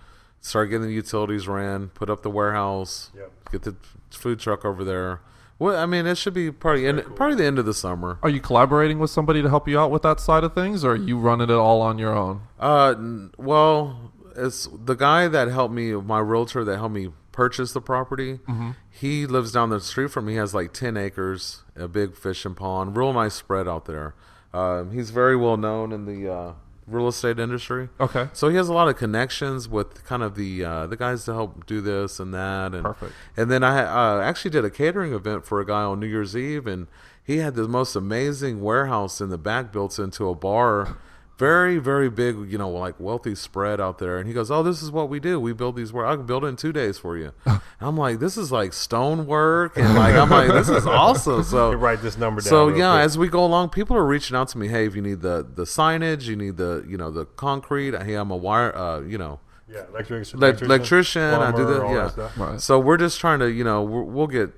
[0.40, 3.32] start getting the utilities ran, put up the warehouse, Yep.
[3.52, 3.76] get the
[4.10, 5.20] food truck over there.
[5.58, 8.18] Well, I mean, it should be probably end, probably the end of the summer.
[8.22, 10.92] Are you collaborating with somebody to help you out with that side of things, or
[10.92, 12.42] are you running it all on your own?
[12.58, 12.94] Uh,
[13.38, 18.40] well, it's the guy that helped me, my realtor that helped me purchase the property.
[18.90, 20.32] He lives down the street from me.
[20.32, 24.14] He has like ten acres, a big fishing pond, real nice spread out there.
[24.54, 26.52] Uh, he's very well known in the uh,
[26.86, 27.88] real estate industry.
[27.98, 28.28] Okay.
[28.32, 31.34] So he has a lot of connections with kind of the uh, the guys to
[31.34, 33.12] help do this and that, and Perfect.
[33.36, 36.36] And then I uh, actually did a catering event for a guy on New Year's
[36.36, 36.86] Eve, and
[37.22, 40.98] he had the most amazing warehouse in the back built into a bar.
[41.36, 44.18] Very, very big, you know, like wealthy spread out there.
[44.18, 45.40] And he goes, "Oh, this is what we do.
[45.40, 45.92] We build these.
[45.92, 47.32] Where I can build it in two days for you."
[47.80, 51.70] I'm like, "This is like stone work," and like I'm like, "This is awesome." So
[51.72, 52.50] You write this number down.
[52.50, 53.04] so yeah, quick.
[53.04, 54.68] as we go along, people are reaching out to me.
[54.68, 58.00] Hey, if you need the the signage, you need the you know the concrete.
[58.00, 58.76] Hey, I'm a wire.
[58.76, 61.22] Uh, you know, yeah, electric, elec- electrician.
[61.22, 61.94] I do plumber, the yeah.
[61.94, 62.38] that stuff.
[62.38, 62.60] Right.
[62.60, 64.52] So we're just trying to you know we're, we'll get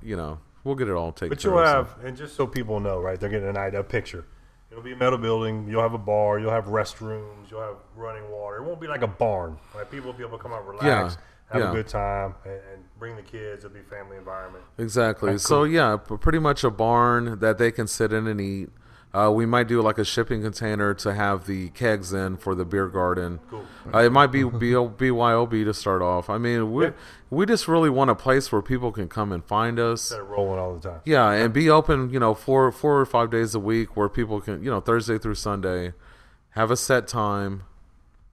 [0.00, 1.30] you know we'll get it all taken.
[1.30, 1.72] But you'll of, so.
[1.72, 3.18] have, and just so people know, right?
[3.18, 4.24] They're getting an idea, a picture.
[4.72, 5.68] It'll be a metal building.
[5.68, 6.38] You'll have a bar.
[6.40, 7.50] You'll have restrooms.
[7.50, 8.56] You'll have running water.
[8.56, 9.58] It won't be like a barn.
[9.74, 9.88] Right?
[9.90, 11.10] People will be able to come out, relax, Yeah,
[11.52, 11.70] have yeah.
[11.70, 13.64] a good time, and, and bring the kids.
[13.64, 14.64] It'll be a family environment.
[14.78, 15.32] Exactly.
[15.32, 15.68] That's So cool.
[15.68, 18.70] yeah, p- pretty much a barn that they can sit in and eat.
[19.14, 22.64] Uh, we might do like a shipping container to have the kegs in for the
[22.64, 23.40] beer garden.
[23.50, 23.64] Cool.
[23.92, 26.30] Uh, it might be BYOB to start off.
[26.30, 26.90] I mean, we Yeah.
[27.28, 30.10] we just really want a place where people can come and find us.
[30.10, 31.00] Instead of rolling all the time.
[31.04, 34.40] Yeah, and be open, you know, four four or five days a week where people
[34.40, 35.92] can, you know, Thursday through Sunday,
[36.50, 37.64] have a set time,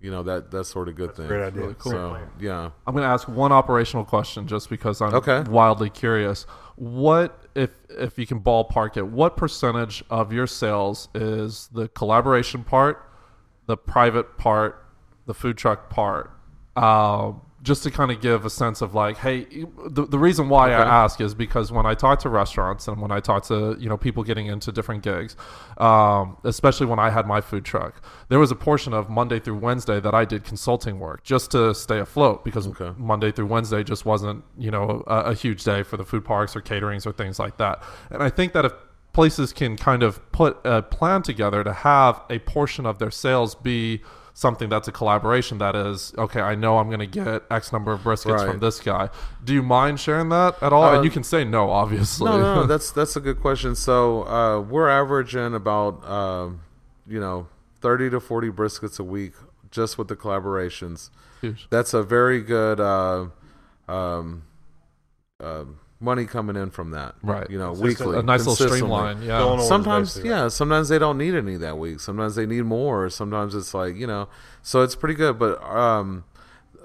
[0.01, 1.27] you know, that that sort of good thing.
[1.27, 1.61] great idea.
[1.61, 1.91] Really cool.
[1.91, 5.41] So yeah, I'm going to ask one operational question just because I'm Okay.
[5.49, 6.43] wildly curious.
[6.75, 9.05] What if if you can ballpark it?
[9.07, 13.05] What percentage of your sales is the collaboration part,
[13.65, 14.85] the private part,
[15.25, 16.31] the food truck part?
[16.77, 19.45] Uh, just to kind of give a sense of like, hey,
[19.85, 20.75] the, the reason why Okay.
[20.81, 23.89] I ask is because when I talk to restaurants and when I talk to you
[23.89, 25.35] know people getting into different gigs,
[25.77, 29.57] um, especially when I had my food truck, there was a portion of Monday through
[29.57, 32.91] Wednesday that I did consulting work just to stay afloat because Okay.
[32.97, 36.55] Monday through Wednesday just wasn't you know a, a huge day for the food parks
[36.55, 37.83] or caterings or things like that.
[38.09, 38.73] And I think that if
[39.11, 43.55] places can kind of put a plan together to have a portion of their sales
[43.55, 44.01] be
[44.45, 47.91] something that's a collaboration that is okay i know i'm going to get x number
[47.91, 48.49] of briskets Right.
[48.51, 49.09] from this guy
[49.43, 52.37] do you mind sharing that at all Uh, and you can say no obviously No,
[52.55, 53.75] no, that's that's a good question.
[53.75, 56.61] So uh, we're averaging about um,
[57.05, 57.47] you know
[57.81, 59.33] thirty to forty briskets a week
[59.71, 61.09] just with the collaborations.
[61.41, 61.67] Huge.
[61.69, 63.25] That's a very good uh,
[63.89, 64.43] um,
[65.43, 65.65] uh,
[65.99, 67.15] money coming in from that.
[67.21, 67.49] Right.
[67.49, 68.07] You know, Consistent.
[68.07, 68.19] weekly.
[68.19, 70.47] a nice little streamline yeah Sometimes, basically, yeah.
[70.47, 71.99] Sometimes they don't need any that week.
[71.99, 73.09] Sometimes they need more.
[73.09, 74.29] Sometimes it's like you know.
[74.61, 75.37] So it's pretty good.
[75.37, 76.23] But um,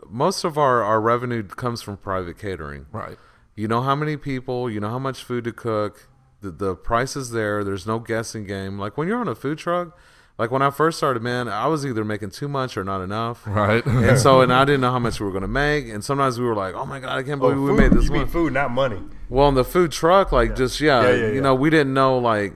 [0.08, 2.86] most of our our revenue comes from private catering.
[2.92, 3.16] right
[3.54, 6.08] You know how many people, you know how much food to cook.
[6.40, 7.64] The, the price is there.
[7.64, 8.78] There's no guessing game.
[8.78, 9.96] Like when you're on a food truck,
[10.38, 13.46] like when I first started, man, I was either making too much or not enough.
[13.46, 15.88] right And so, and I didn't know how much we were going to make.
[15.88, 17.92] And sometimes we were like, oh my God, I can't Oh, believe we food, made
[17.92, 18.30] this you mean one.
[18.30, 19.00] food, not money.
[19.28, 21.40] Well, in the food truck, like just, yeah, Yeah, yeah, you yeah.
[21.40, 22.54] know, we didn't know, like,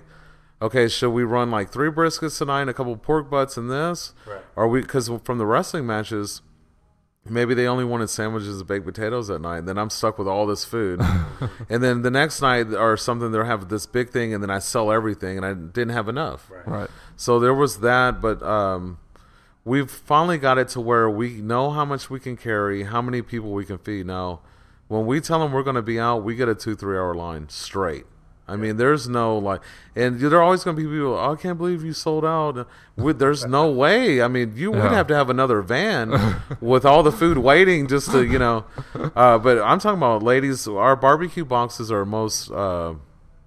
[0.60, 4.12] okay, should we run like three briskets tonight, and a couple pork butts and this?
[4.26, 4.40] Right.
[4.56, 6.42] Or we, because from the wrestling matches,
[7.30, 9.58] maybe they only wanted sandwiches and baked potatoes at night.
[9.58, 11.00] And then I'm stuck with all this food.
[11.68, 14.58] and then the next night or something, they'll have this big thing, and then I
[14.58, 16.50] sell everything, and I didn't have enough.
[16.50, 16.66] Right.
[16.66, 18.98] right So there was that, but um,
[19.64, 23.22] we've finally got it to where we know how much we can carry, how many
[23.22, 24.06] people we can feed.
[24.06, 24.40] Now,
[24.88, 27.14] when we tell them we're going to be out, we get a two, three hour
[27.14, 28.06] line straight.
[28.48, 29.60] I mean, there's no like,
[29.94, 31.14] and there are always going to be people.
[31.14, 32.66] Oh, I can't believe you sold out.
[32.96, 34.22] We, there's no way.
[34.22, 34.94] I mean, you would Yeah.
[34.94, 38.64] have to have another van with all the food waiting just to, you know.
[39.14, 40.66] Uh, but I'm talking about ladies.
[40.66, 42.94] Our barbecue boxes are our most uh,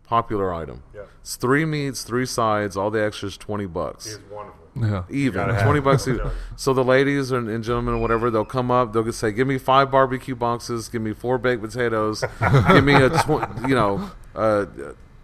[0.03, 0.83] popular item.
[0.93, 1.01] Yeah.
[1.21, 2.77] It's three meats, three sides.
[2.77, 4.60] All the extras twenty bucks It's wonderful.
[4.81, 5.83] Yeah even gotta twenty it.
[5.83, 6.07] bucks.
[6.07, 6.31] I'm even.
[6.55, 8.93] So the ladies and, and gentlemen, or whatever, they'll come up.
[8.93, 10.89] They'll just say, "Give me five barbecue boxes.
[10.89, 12.23] Give me four baked potatoes.
[12.67, 14.65] give me a tw- you know uh,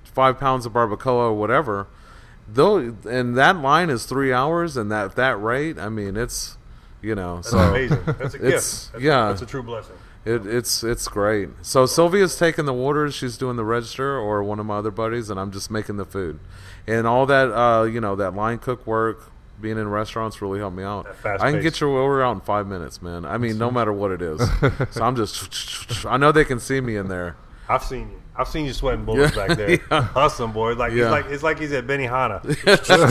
[0.04, 1.88] five pounds of barbacoa or whatever."
[2.50, 2.78] Though,
[3.10, 6.58] and that line is three hours, and that that rate, I mean, it's
[7.02, 8.00] you know, That's so amazing.
[8.06, 8.94] That's a it's- gift.
[8.94, 9.26] That's yeah.
[9.26, 9.96] A, that's a true blessing.
[10.26, 11.50] it, it's it's great.
[11.62, 13.14] So Sylvia's taking the orders.
[13.16, 16.06] She's doing the register, or one of my other buddies, and I'm just making the
[16.06, 16.40] food,
[16.88, 19.32] and all that uh, you know that line cook work.
[19.60, 21.08] Being in restaurants really helped me out.
[21.26, 23.26] I can get your order out in five minutes, man.
[23.26, 24.40] I mean, no matter what it is.
[24.92, 26.06] so I'm just.
[26.06, 27.36] I know they can see me in there.
[27.68, 28.22] I've seen you.
[28.38, 30.02] I've seen you sweating bullets Yeah, back there, yeah.
[30.04, 30.74] hustling, boy.
[30.76, 31.04] Like Yeah.
[31.06, 32.42] it's like it's like he's at Benihana.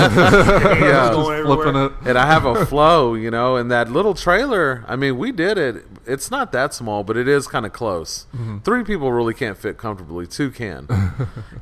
[0.07, 1.11] Yeah.
[1.13, 1.93] Going Just flipping it.
[2.09, 4.85] and I have a flow, you know, and that little trailer.
[4.87, 5.85] I mean, we did it.
[6.07, 8.27] It's not that small, but it is kind of close.
[8.35, 8.59] Mm-hmm.
[8.59, 10.27] Three people really can't fit comfortably.
[10.27, 10.89] Two can,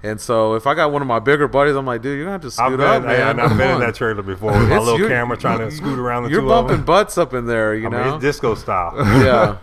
[0.03, 2.33] and so if I got one of my bigger buddies, I'm like, dude, you're gonna
[2.33, 3.41] have to I've scoot been, up, hey, man.
[3.41, 6.25] I've been in that trailer before with my little you're- camera trying to scoot around
[6.25, 6.87] the You're two bumping of them.
[6.87, 8.15] butts up in there, you I mean, know.
[8.17, 8.93] it's disco style.
[8.97, 9.59] yeah.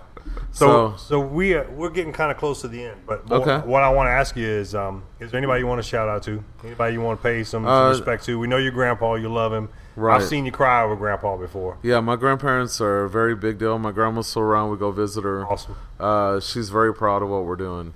[0.54, 3.02] So, So, so we uh, we're getting kind of close to the end.
[3.08, 3.66] But what, Okay.
[3.68, 6.10] what I want to ask you is, um, is there anybody you want to shout
[6.10, 6.44] out to?
[6.64, 8.38] Anybody you want to pay some, some Uh, respect to?
[8.38, 9.70] We know your grandpa, you love him.
[9.96, 10.16] Right.
[10.16, 11.78] I've seen you cry over grandpa before.
[11.84, 13.78] yeah, my grandparents are a very big deal.
[13.80, 14.72] My grandma's still around.
[14.72, 15.46] We go visit her.
[15.46, 15.76] Awesome.
[16.00, 17.94] Uh, she's very proud of what we're doing.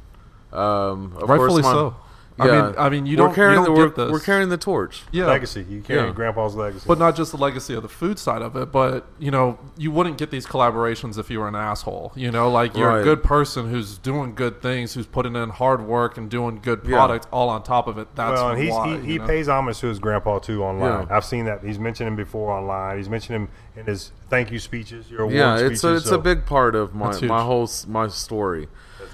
[0.53, 1.95] Um, of Rightfully course, my- so.
[2.37, 2.61] I Yeah.
[2.65, 4.11] mean, I mean, you we're don't, carrying you don't the, we're, this.
[4.11, 5.03] we're carrying the torch.
[5.11, 5.25] yeah.
[5.27, 5.65] Legacy.
[5.69, 6.13] You carry Yeah.
[6.13, 6.83] grandpa's legacy.
[6.85, 9.89] But not just the legacy of the food side of it, but you know, you
[9.89, 12.11] wouldn't get these collaborations if you were an asshole.
[12.13, 15.85] You know, like you're a good person who's doing good things, who's putting in hard
[15.87, 16.97] work and doing good Yeah.
[16.97, 18.09] product all on top of it.
[18.15, 18.97] That's well, and he's, why.
[18.97, 19.27] he, he know?
[19.27, 21.07] pays homage to his grandpa too online.
[21.09, 21.15] Yeah.
[21.15, 21.63] I've seen that.
[21.63, 22.97] He's mentioned him before online.
[22.97, 25.71] He's mentioned him in his thank you speeches, your award Yeah, speeches.
[25.75, 28.67] it's a it's so a big part of my my whole my story.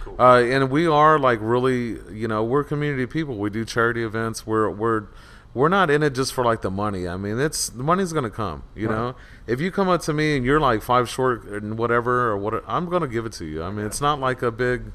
[0.04, 0.16] Cool.
[0.20, 3.38] Uh, and we are like really, you know, we're community people.
[3.38, 4.46] We do charity events.
[4.48, 5.06] We're we're
[5.54, 7.08] we're not in it just for like the money.
[7.08, 8.64] I mean, it's the money's gonna come.
[8.76, 9.16] You know,
[9.48, 12.64] if you come up to me and you're like five short and whatever or what,
[12.68, 13.64] I'm gonna give it to you.
[13.64, 14.92] I mean, it's not like a big.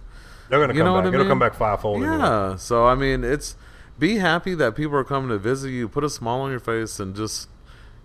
[0.49, 1.05] They're gonna you come know back.
[1.05, 2.03] what I It'll come back fivefold.
[2.03, 2.19] anyway.
[2.19, 2.57] Yeah.
[2.57, 3.57] So I mean, it's
[3.99, 5.89] be happy that people are coming to visit you.
[5.89, 7.49] Put a smile on your face and just,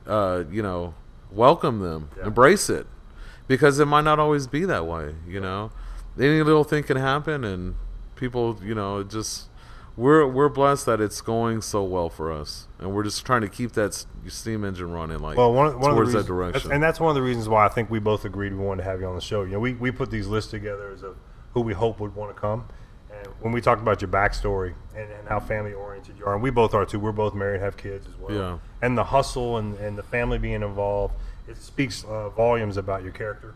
[0.08, 0.94] uh, you know,
[1.32, 2.10] welcome them.
[2.18, 2.28] Yeah.
[2.28, 2.88] Embrace it,
[3.48, 5.16] because it might not always be that way.
[5.28, 5.72] You know,
[6.20, 7.76] any little thing can happen, and
[8.16, 9.48] people, you know, it just
[9.98, 13.50] we're we're blessed that it's going so well for us, and we're just trying to
[13.50, 15.20] keep that steam engine running.
[15.20, 16.54] Like Well, one, one of the towards reasons, that direction.
[16.54, 18.84] that's- and that's one of the reasons why I think we both agreed we wanted
[18.84, 19.44] to have you on the show.
[19.44, 21.18] You know, we, we put these lists together as of
[21.54, 22.66] who we hope would want to come.
[23.14, 26.42] And when we talked about your backstory and, and how family oriented you are, and
[26.42, 26.98] we both are too.
[27.00, 28.34] We're both married, have kids as well.
[28.34, 28.58] Yeah.
[28.82, 31.16] And the hustle and, and the family being involved,
[31.48, 33.54] it speaks uh, volumes about your character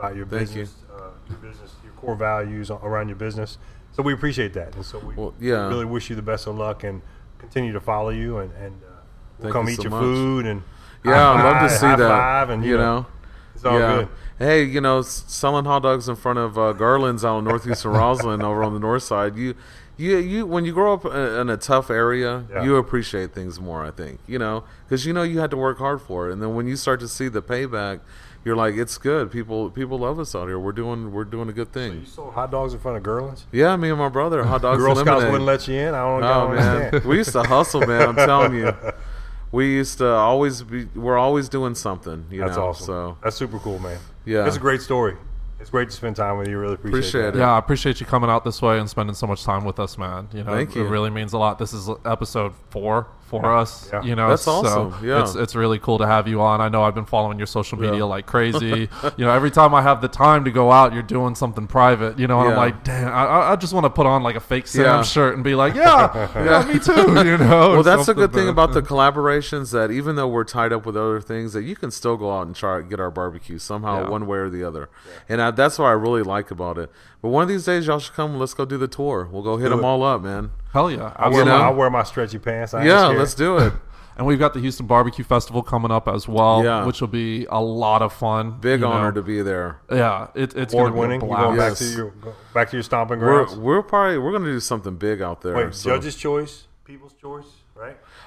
[0.00, 0.62] about your Thank you.
[0.62, 3.58] business, uh, your business, your core values around your business.
[3.92, 5.68] So we appreciate that, and so we Well, yeah.
[5.68, 7.02] really wish you the best of luck and
[7.38, 9.00] continue to follow you and and uh,
[9.40, 10.00] we'll come you eat so your much.
[10.02, 10.62] food and
[11.04, 12.08] yeah, I'd love to see high that.
[12.08, 13.06] five and you know.
[13.54, 13.94] it's all yeah.
[13.96, 14.08] good.
[14.38, 18.42] Hey, you know, selling hot dogs in front of uh, Gerland's out in northeastern Roslyn
[18.42, 19.36] over on the north side.
[19.36, 19.54] You,
[19.98, 20.46] you, you.
[20.46, 22.62] When you grow up in a, in a tough area, Yeah.
[22.64, 23.84] you appreciate things more.
[23.84, 26.40] I think you know because you know you had to work hard for it, and
[26.40, 28.00] then when you start to see the payback,
[28.44, 29.30] you're like, it's good.
[29.30, 30.58] People, people love us out here.
[30.58, 31.92] We're doing, we're doing a good thing.
[31.92, 32.06] You thing.
[32.06, 33.46] sold hot dogs in front of Gerland's.
[33.52, 34.82] Yeah, me and my brother, hot dogs.
[34.82, 35.94] Girl Scouts wouldn't let you in.
[35.94, 37.04] I don't, I Oh don't man, understand.
[37.04, 38.08] we used to hustle, man.
[38.08, 38.74] I'm telling you,
[39.52, 40.84] we used to always be.
[40.94, 42.26] We're always doing something.
[42.30, 42.86] You That's know, awesome.
[42.86, 43.98] So That's super cool, man.
[44.24, 44.46] Yeah.
[44.46, 45.16] it's a great story.
[45.60, 46.58] It's great to spend time with you.
[46.58, 47.36] Really appreciate, Appreciate that.
[47.36, 47.40] it.
[47.40, 49.98] Yeah, I appreciate you coming out this way and spending so much time with us,
[49.98, 50.26] man.
[50.32, 50.86] You know, Thank it you.
[50.86, 51.58] really means a lot.
[51.58, 53.88] This is episode four for us.
[53.92, 54.02] Yeah.
[54.02, 55.06] You know, That's so awesome.
[55.06, 55.22] Yeah.
[55.22, 56.60] it's it's really cool to have you on.
[56.60, 58.04] I know I've been following your social media Yeah.
[58.04, 58.88] like crazy.
[59.16, 62.18] you know, every time I have the time to go out, you're doing something private.
[62.18, 64.36] You know, and I'm like, damn, I- I, I just want to put on like
[64.36, 65.02] a fake Sam Yeah.
[65.02, 66.92] shirt and be like, yeah, yeah, me too.
[67.24, 68.50] You know, well, that's the something, good thing man.
[68.52, 71.90] about the collaborations that even though we're tied up with other things, that you can
[71.90, 74.08] still go out and try get our barbecue somehow, Yeah.
[74.10, 74.90] one way or the other.
[75.28, 76.90] And I, that's what I really like about it.
[77.22, 78.38] But one of these days, y'all should come.
[78.38, 79.28] Let's go do the tour.
[79.30, 79.84] We'll go hit Do them it.
[79.84, 80.50] all up, man.
[80.72, 81.64] Hell yeah, I wear, You my, know?
[81.64, 82.74] I wear my stretchy pants.
[82.74, 83.72] I Yeah, let's do it.
[84.16, 86.84] And we've got the Houston Barbecue Festival coming up as well, Yeah.
[86.84, 88.58] which will be a lot of fun.
[88.60, 89.12] Big honor know.
[89.12, 89.78] to be there.
[89.90, 91.20] Yeah, it, it's Award to be a winning.
[91.22, 91.42] You blast.
[91.42, 93.56] going back to your go back to your stomping We're grounds?
[93.58, 95.54] we're probably we're gonna do something big out there.
[95.54, 97.59] Wait, so- judge's choice, people's choice, right?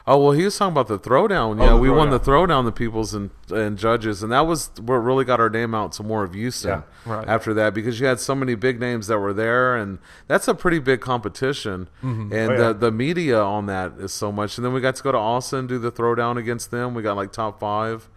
[0.06, 1.62] Oh well, he was talking about the throwdown.
[1.62, 2.48] Oh, Yeah, the we won the throwdown.
[2.50, 5.94] throwdown, the peoples and and judges, and that was what really got our name out
[5.94, 6.84] to more of Houston.
[7.06, 7.26] Yeah, right.
[7.28, 10.54] After that, because you had so many big names that were there, and that's a
[10.54, 11.88] pretty big competition.
[12.04, 12.34] Mm-hmm.
[12.34, 12.68] And Oh, yeah.
[12.70, 14.58] the the media on that is so much.
[14.58, 16.94] And then we got to go to Austin do the throwdown against them.
[16.96, 18.10] We got like top five.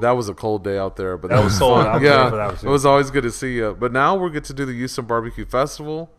[0.00, 2.02] That was a cold day out there, but that, That was fun.
[2.02, 3.74] Yeah, there for that one, it was always good to see you.
[3.76, 6.12] But now we're get to do the Houston Barbecue Festival,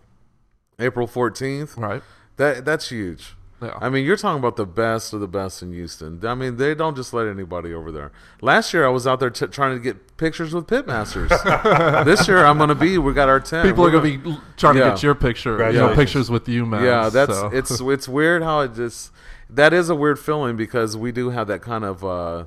[0.79, 1.77] April fourteenth.
[1.77, 2.03] Right.
[2.35, 3.35] That that's huge.
[3.61, 3.77] Yeah.
[3.81, 6.23] I mean, you're talking about the best of the best in Houston.
[6.23, 8.11] I mean, they don't just let anybody over there.
[8.39, 11.29] Last year, I was out there t- trying to get pictures with pitmasters.
[12.05, 12.99] this year, I'm going to be.
[12.99, 13.67] We got our tent.
[13.67, 14.83] People We're are going to be trying Yeah.
[14.85, 16.83] to get your picture, you know, pictures with you, man.
[16.83, 17.47] Yeah, that's so.
[17.47, 19.11] it's it's weird how it just
[19.49, 22.45] that is a weird feeling because we do have that kind of uh,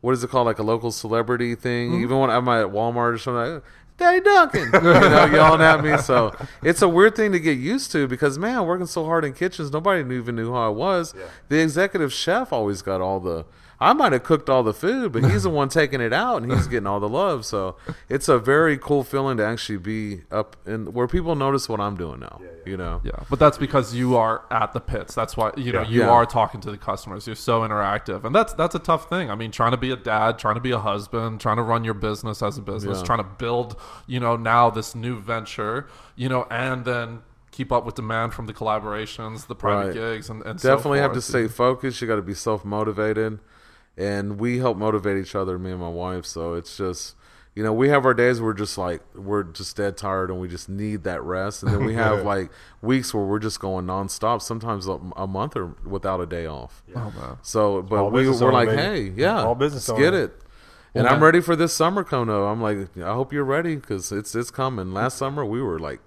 [0.00, 1.90] what is it called like a local celebrity thing.
[1.90, 2.02] Mm-hmm.
[2.04, 3.62] Even when I'm at Walmart or something.
[4.02, 5.96] Like, Daddy Duncan, you know, yelling at me.
[5.98, 9.32] So it's a weird thing to get used to because man, working so hard in
[9.32, 11.14] kitchens, nobody even knew who I was.
[11.16, 11.24] Yeah.
[11.48, 13.44] The executive chef always got all the.
[13.82, 16.52] I might have cooked all the food, but he's the one taking it out and
[16.52, 17.44] he's getting all the love.
[17.44, 17.76] So
[18.08, 21.96] it's a very cool feeling to actually be up in where people notice what I'm
[21.96, 22.40] doing now.
[22.64, 25.14] You know, Yeah, but that's because you are at the pits.
[25.16, 25.88] That's why you know Yeah.
[25.88, 26.10] you Yeah.
[26.10, 27.26] are talking to the customers.
[27.26, 29.30] You're so interactive, and that's that's a tough thing.
[29.30, 31.82] I mean, trying to be a dad, trying to be a husband, trying to run
[31.82, 33.04] your business as a business, Yeah.
[33.04, 33.74] trying to build
[34.06, 38.46] you know now this new venture, you know, and then keep up with demand from
[38.46, 39.94] the collaborations, the private Right.
[39.94, 42.00] gigs, and, and so definitely have to stay focused.
[42.00, 43.40] You got to be self motivated,
[44.02, 46.24] and we help motivate each other, me and my wife.
[46.26, 47.14] So it's just,
[47.54, 50.48] you know, we have our days we're just like we're just dead tired and we
[50.48, 52.50] just need that rest, and then we have like
[52.80, 54.42] weeks where we're just going nonstop.
[54.42, 56.82] Sometimes a, a month or without a day off.
[56.96, 57.36] Oh man.
[57.42, 58.82] So, but All we, we're owner, like, baby.
[58.82, 60.32] hey, yeah, All business let's get it.
[60.94, 62.48] And I'm ready for this summer though.
[62.48, 64.92] I'm like, I hope you're ready because it's it's coming.
[64.92, 66.00] Last summer we were like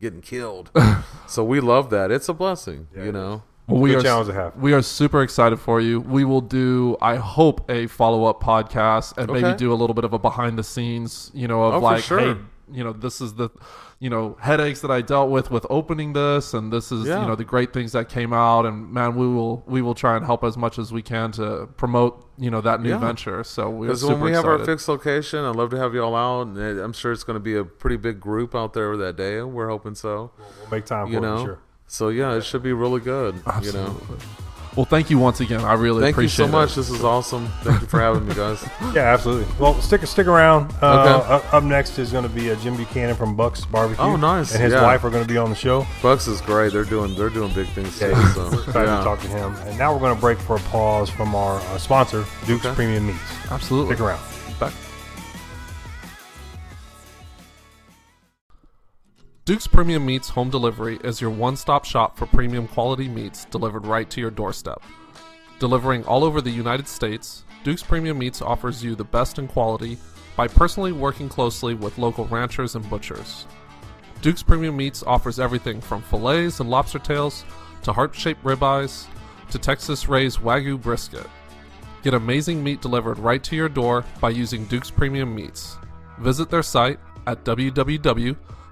[0.00, 0.70] getting killed,
[1.26, 2.10] so we love that.
[2.10, 3.30] It's a blessing, Yeah, you know.
[3.30, 4.56] Well, we Good are challenge to have.
[4.56, 6.00] we are super excited for you.
[6.00, 10.04] We will do, I hope, a follow up podcast and maybe do a little bit
[10.04, 12.18] of a behind the scenes, you know, of Oh, like, sure.
[12.20, 12.36] hey,
[12.72, 13.50] you know, this is the,
[14.00, 17.20] you know, headaches that I dealt with with opening this, and this is, Yeah.
[17.22, 18.66] you know, the great things that came out.
[18.66, 21.68] And man, we will we will try and help as much as we can to
[21.76, 22.98] promote, you know, that new Yeah.
[22.98, 23.44] venture.
[23.44, 26.02] So we're Because super when we have our fixed location, I'd love to have you
[26.02, 26.48] all out.
[26.48, 29.40] And I'm sure it's going to be a pretty big group out there that day.
[29.42, 30.32] We're hoping so.
[30.38, 31.36] We'll make time You for it know.
[31.38, 31.58] for sure.
[31.86, 33.40] So yeah, it should be really good.
[33.62, 33.96] You know.
[34.76, 35.60] Well, thank you once again.
[35.60, 36.72] I really Thank you appreciate so much.
[36.72, 36.74] it.
[36.74, 37.46] This is awesome.
[37.62, 38.60] Thank you for having me, guys.
[38.92, 39.46] Yeah, absolutely.
[39.60, 40.72] Well, stick stick around.
[40.82, 41.32] Uh, Okay.
[41.34, 44.02] up, up next is going to be uh, Jim Buchanan from Bucks Barbecue.
[44.02, 44.52] Oh, nice.
[44.52, 44.82] And his Yeah.
[44.82, 45.86] wife are going to be on the show.
[46.02, 46.72] Bucks is great.
[46.72, 48.08] They're doing they're doing big things too.
[48.08, 48.98] Yeah, So we're excited yeah.
[48.98, 49.54] to talk to him.
[49.68, 52.74] And now we're going to break for a pause from our uh, sponsor, Duke's Okay.
[52.74, 53.20] Premium Meats.
[53.52, 53.94] Absolutely.
[53.94, 54.20] Stick around.
[54.58, 54.72] Back.
[59.46, 63.84] Duke's Premium Meats Home Delivery is your one stop shop for premium quality meats delivered
[63.84, 64.82] right to your doorstep.
[65.58, 69.98] Delivering all over the United States, Duke's Premium Meats offers you the best in quality
[70.34, 73.46] by personally working closely with local ranchers and butchers.
[74.22, 77.44] Duke's Premium Meats offers everything from fillets and lobster tails
[77.82, 79.04] to heart shaped ribeyes
[79.50, 81.26] to Texas raised Wagyu brisket.
[82.02, 85.76] Get amazing meat delivered right to your door by using Duke's Premium Meats.
[86.20, 87.44] Visit their site at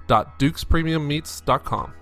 [0.09, 2.02] www.dukespremiummeats.com.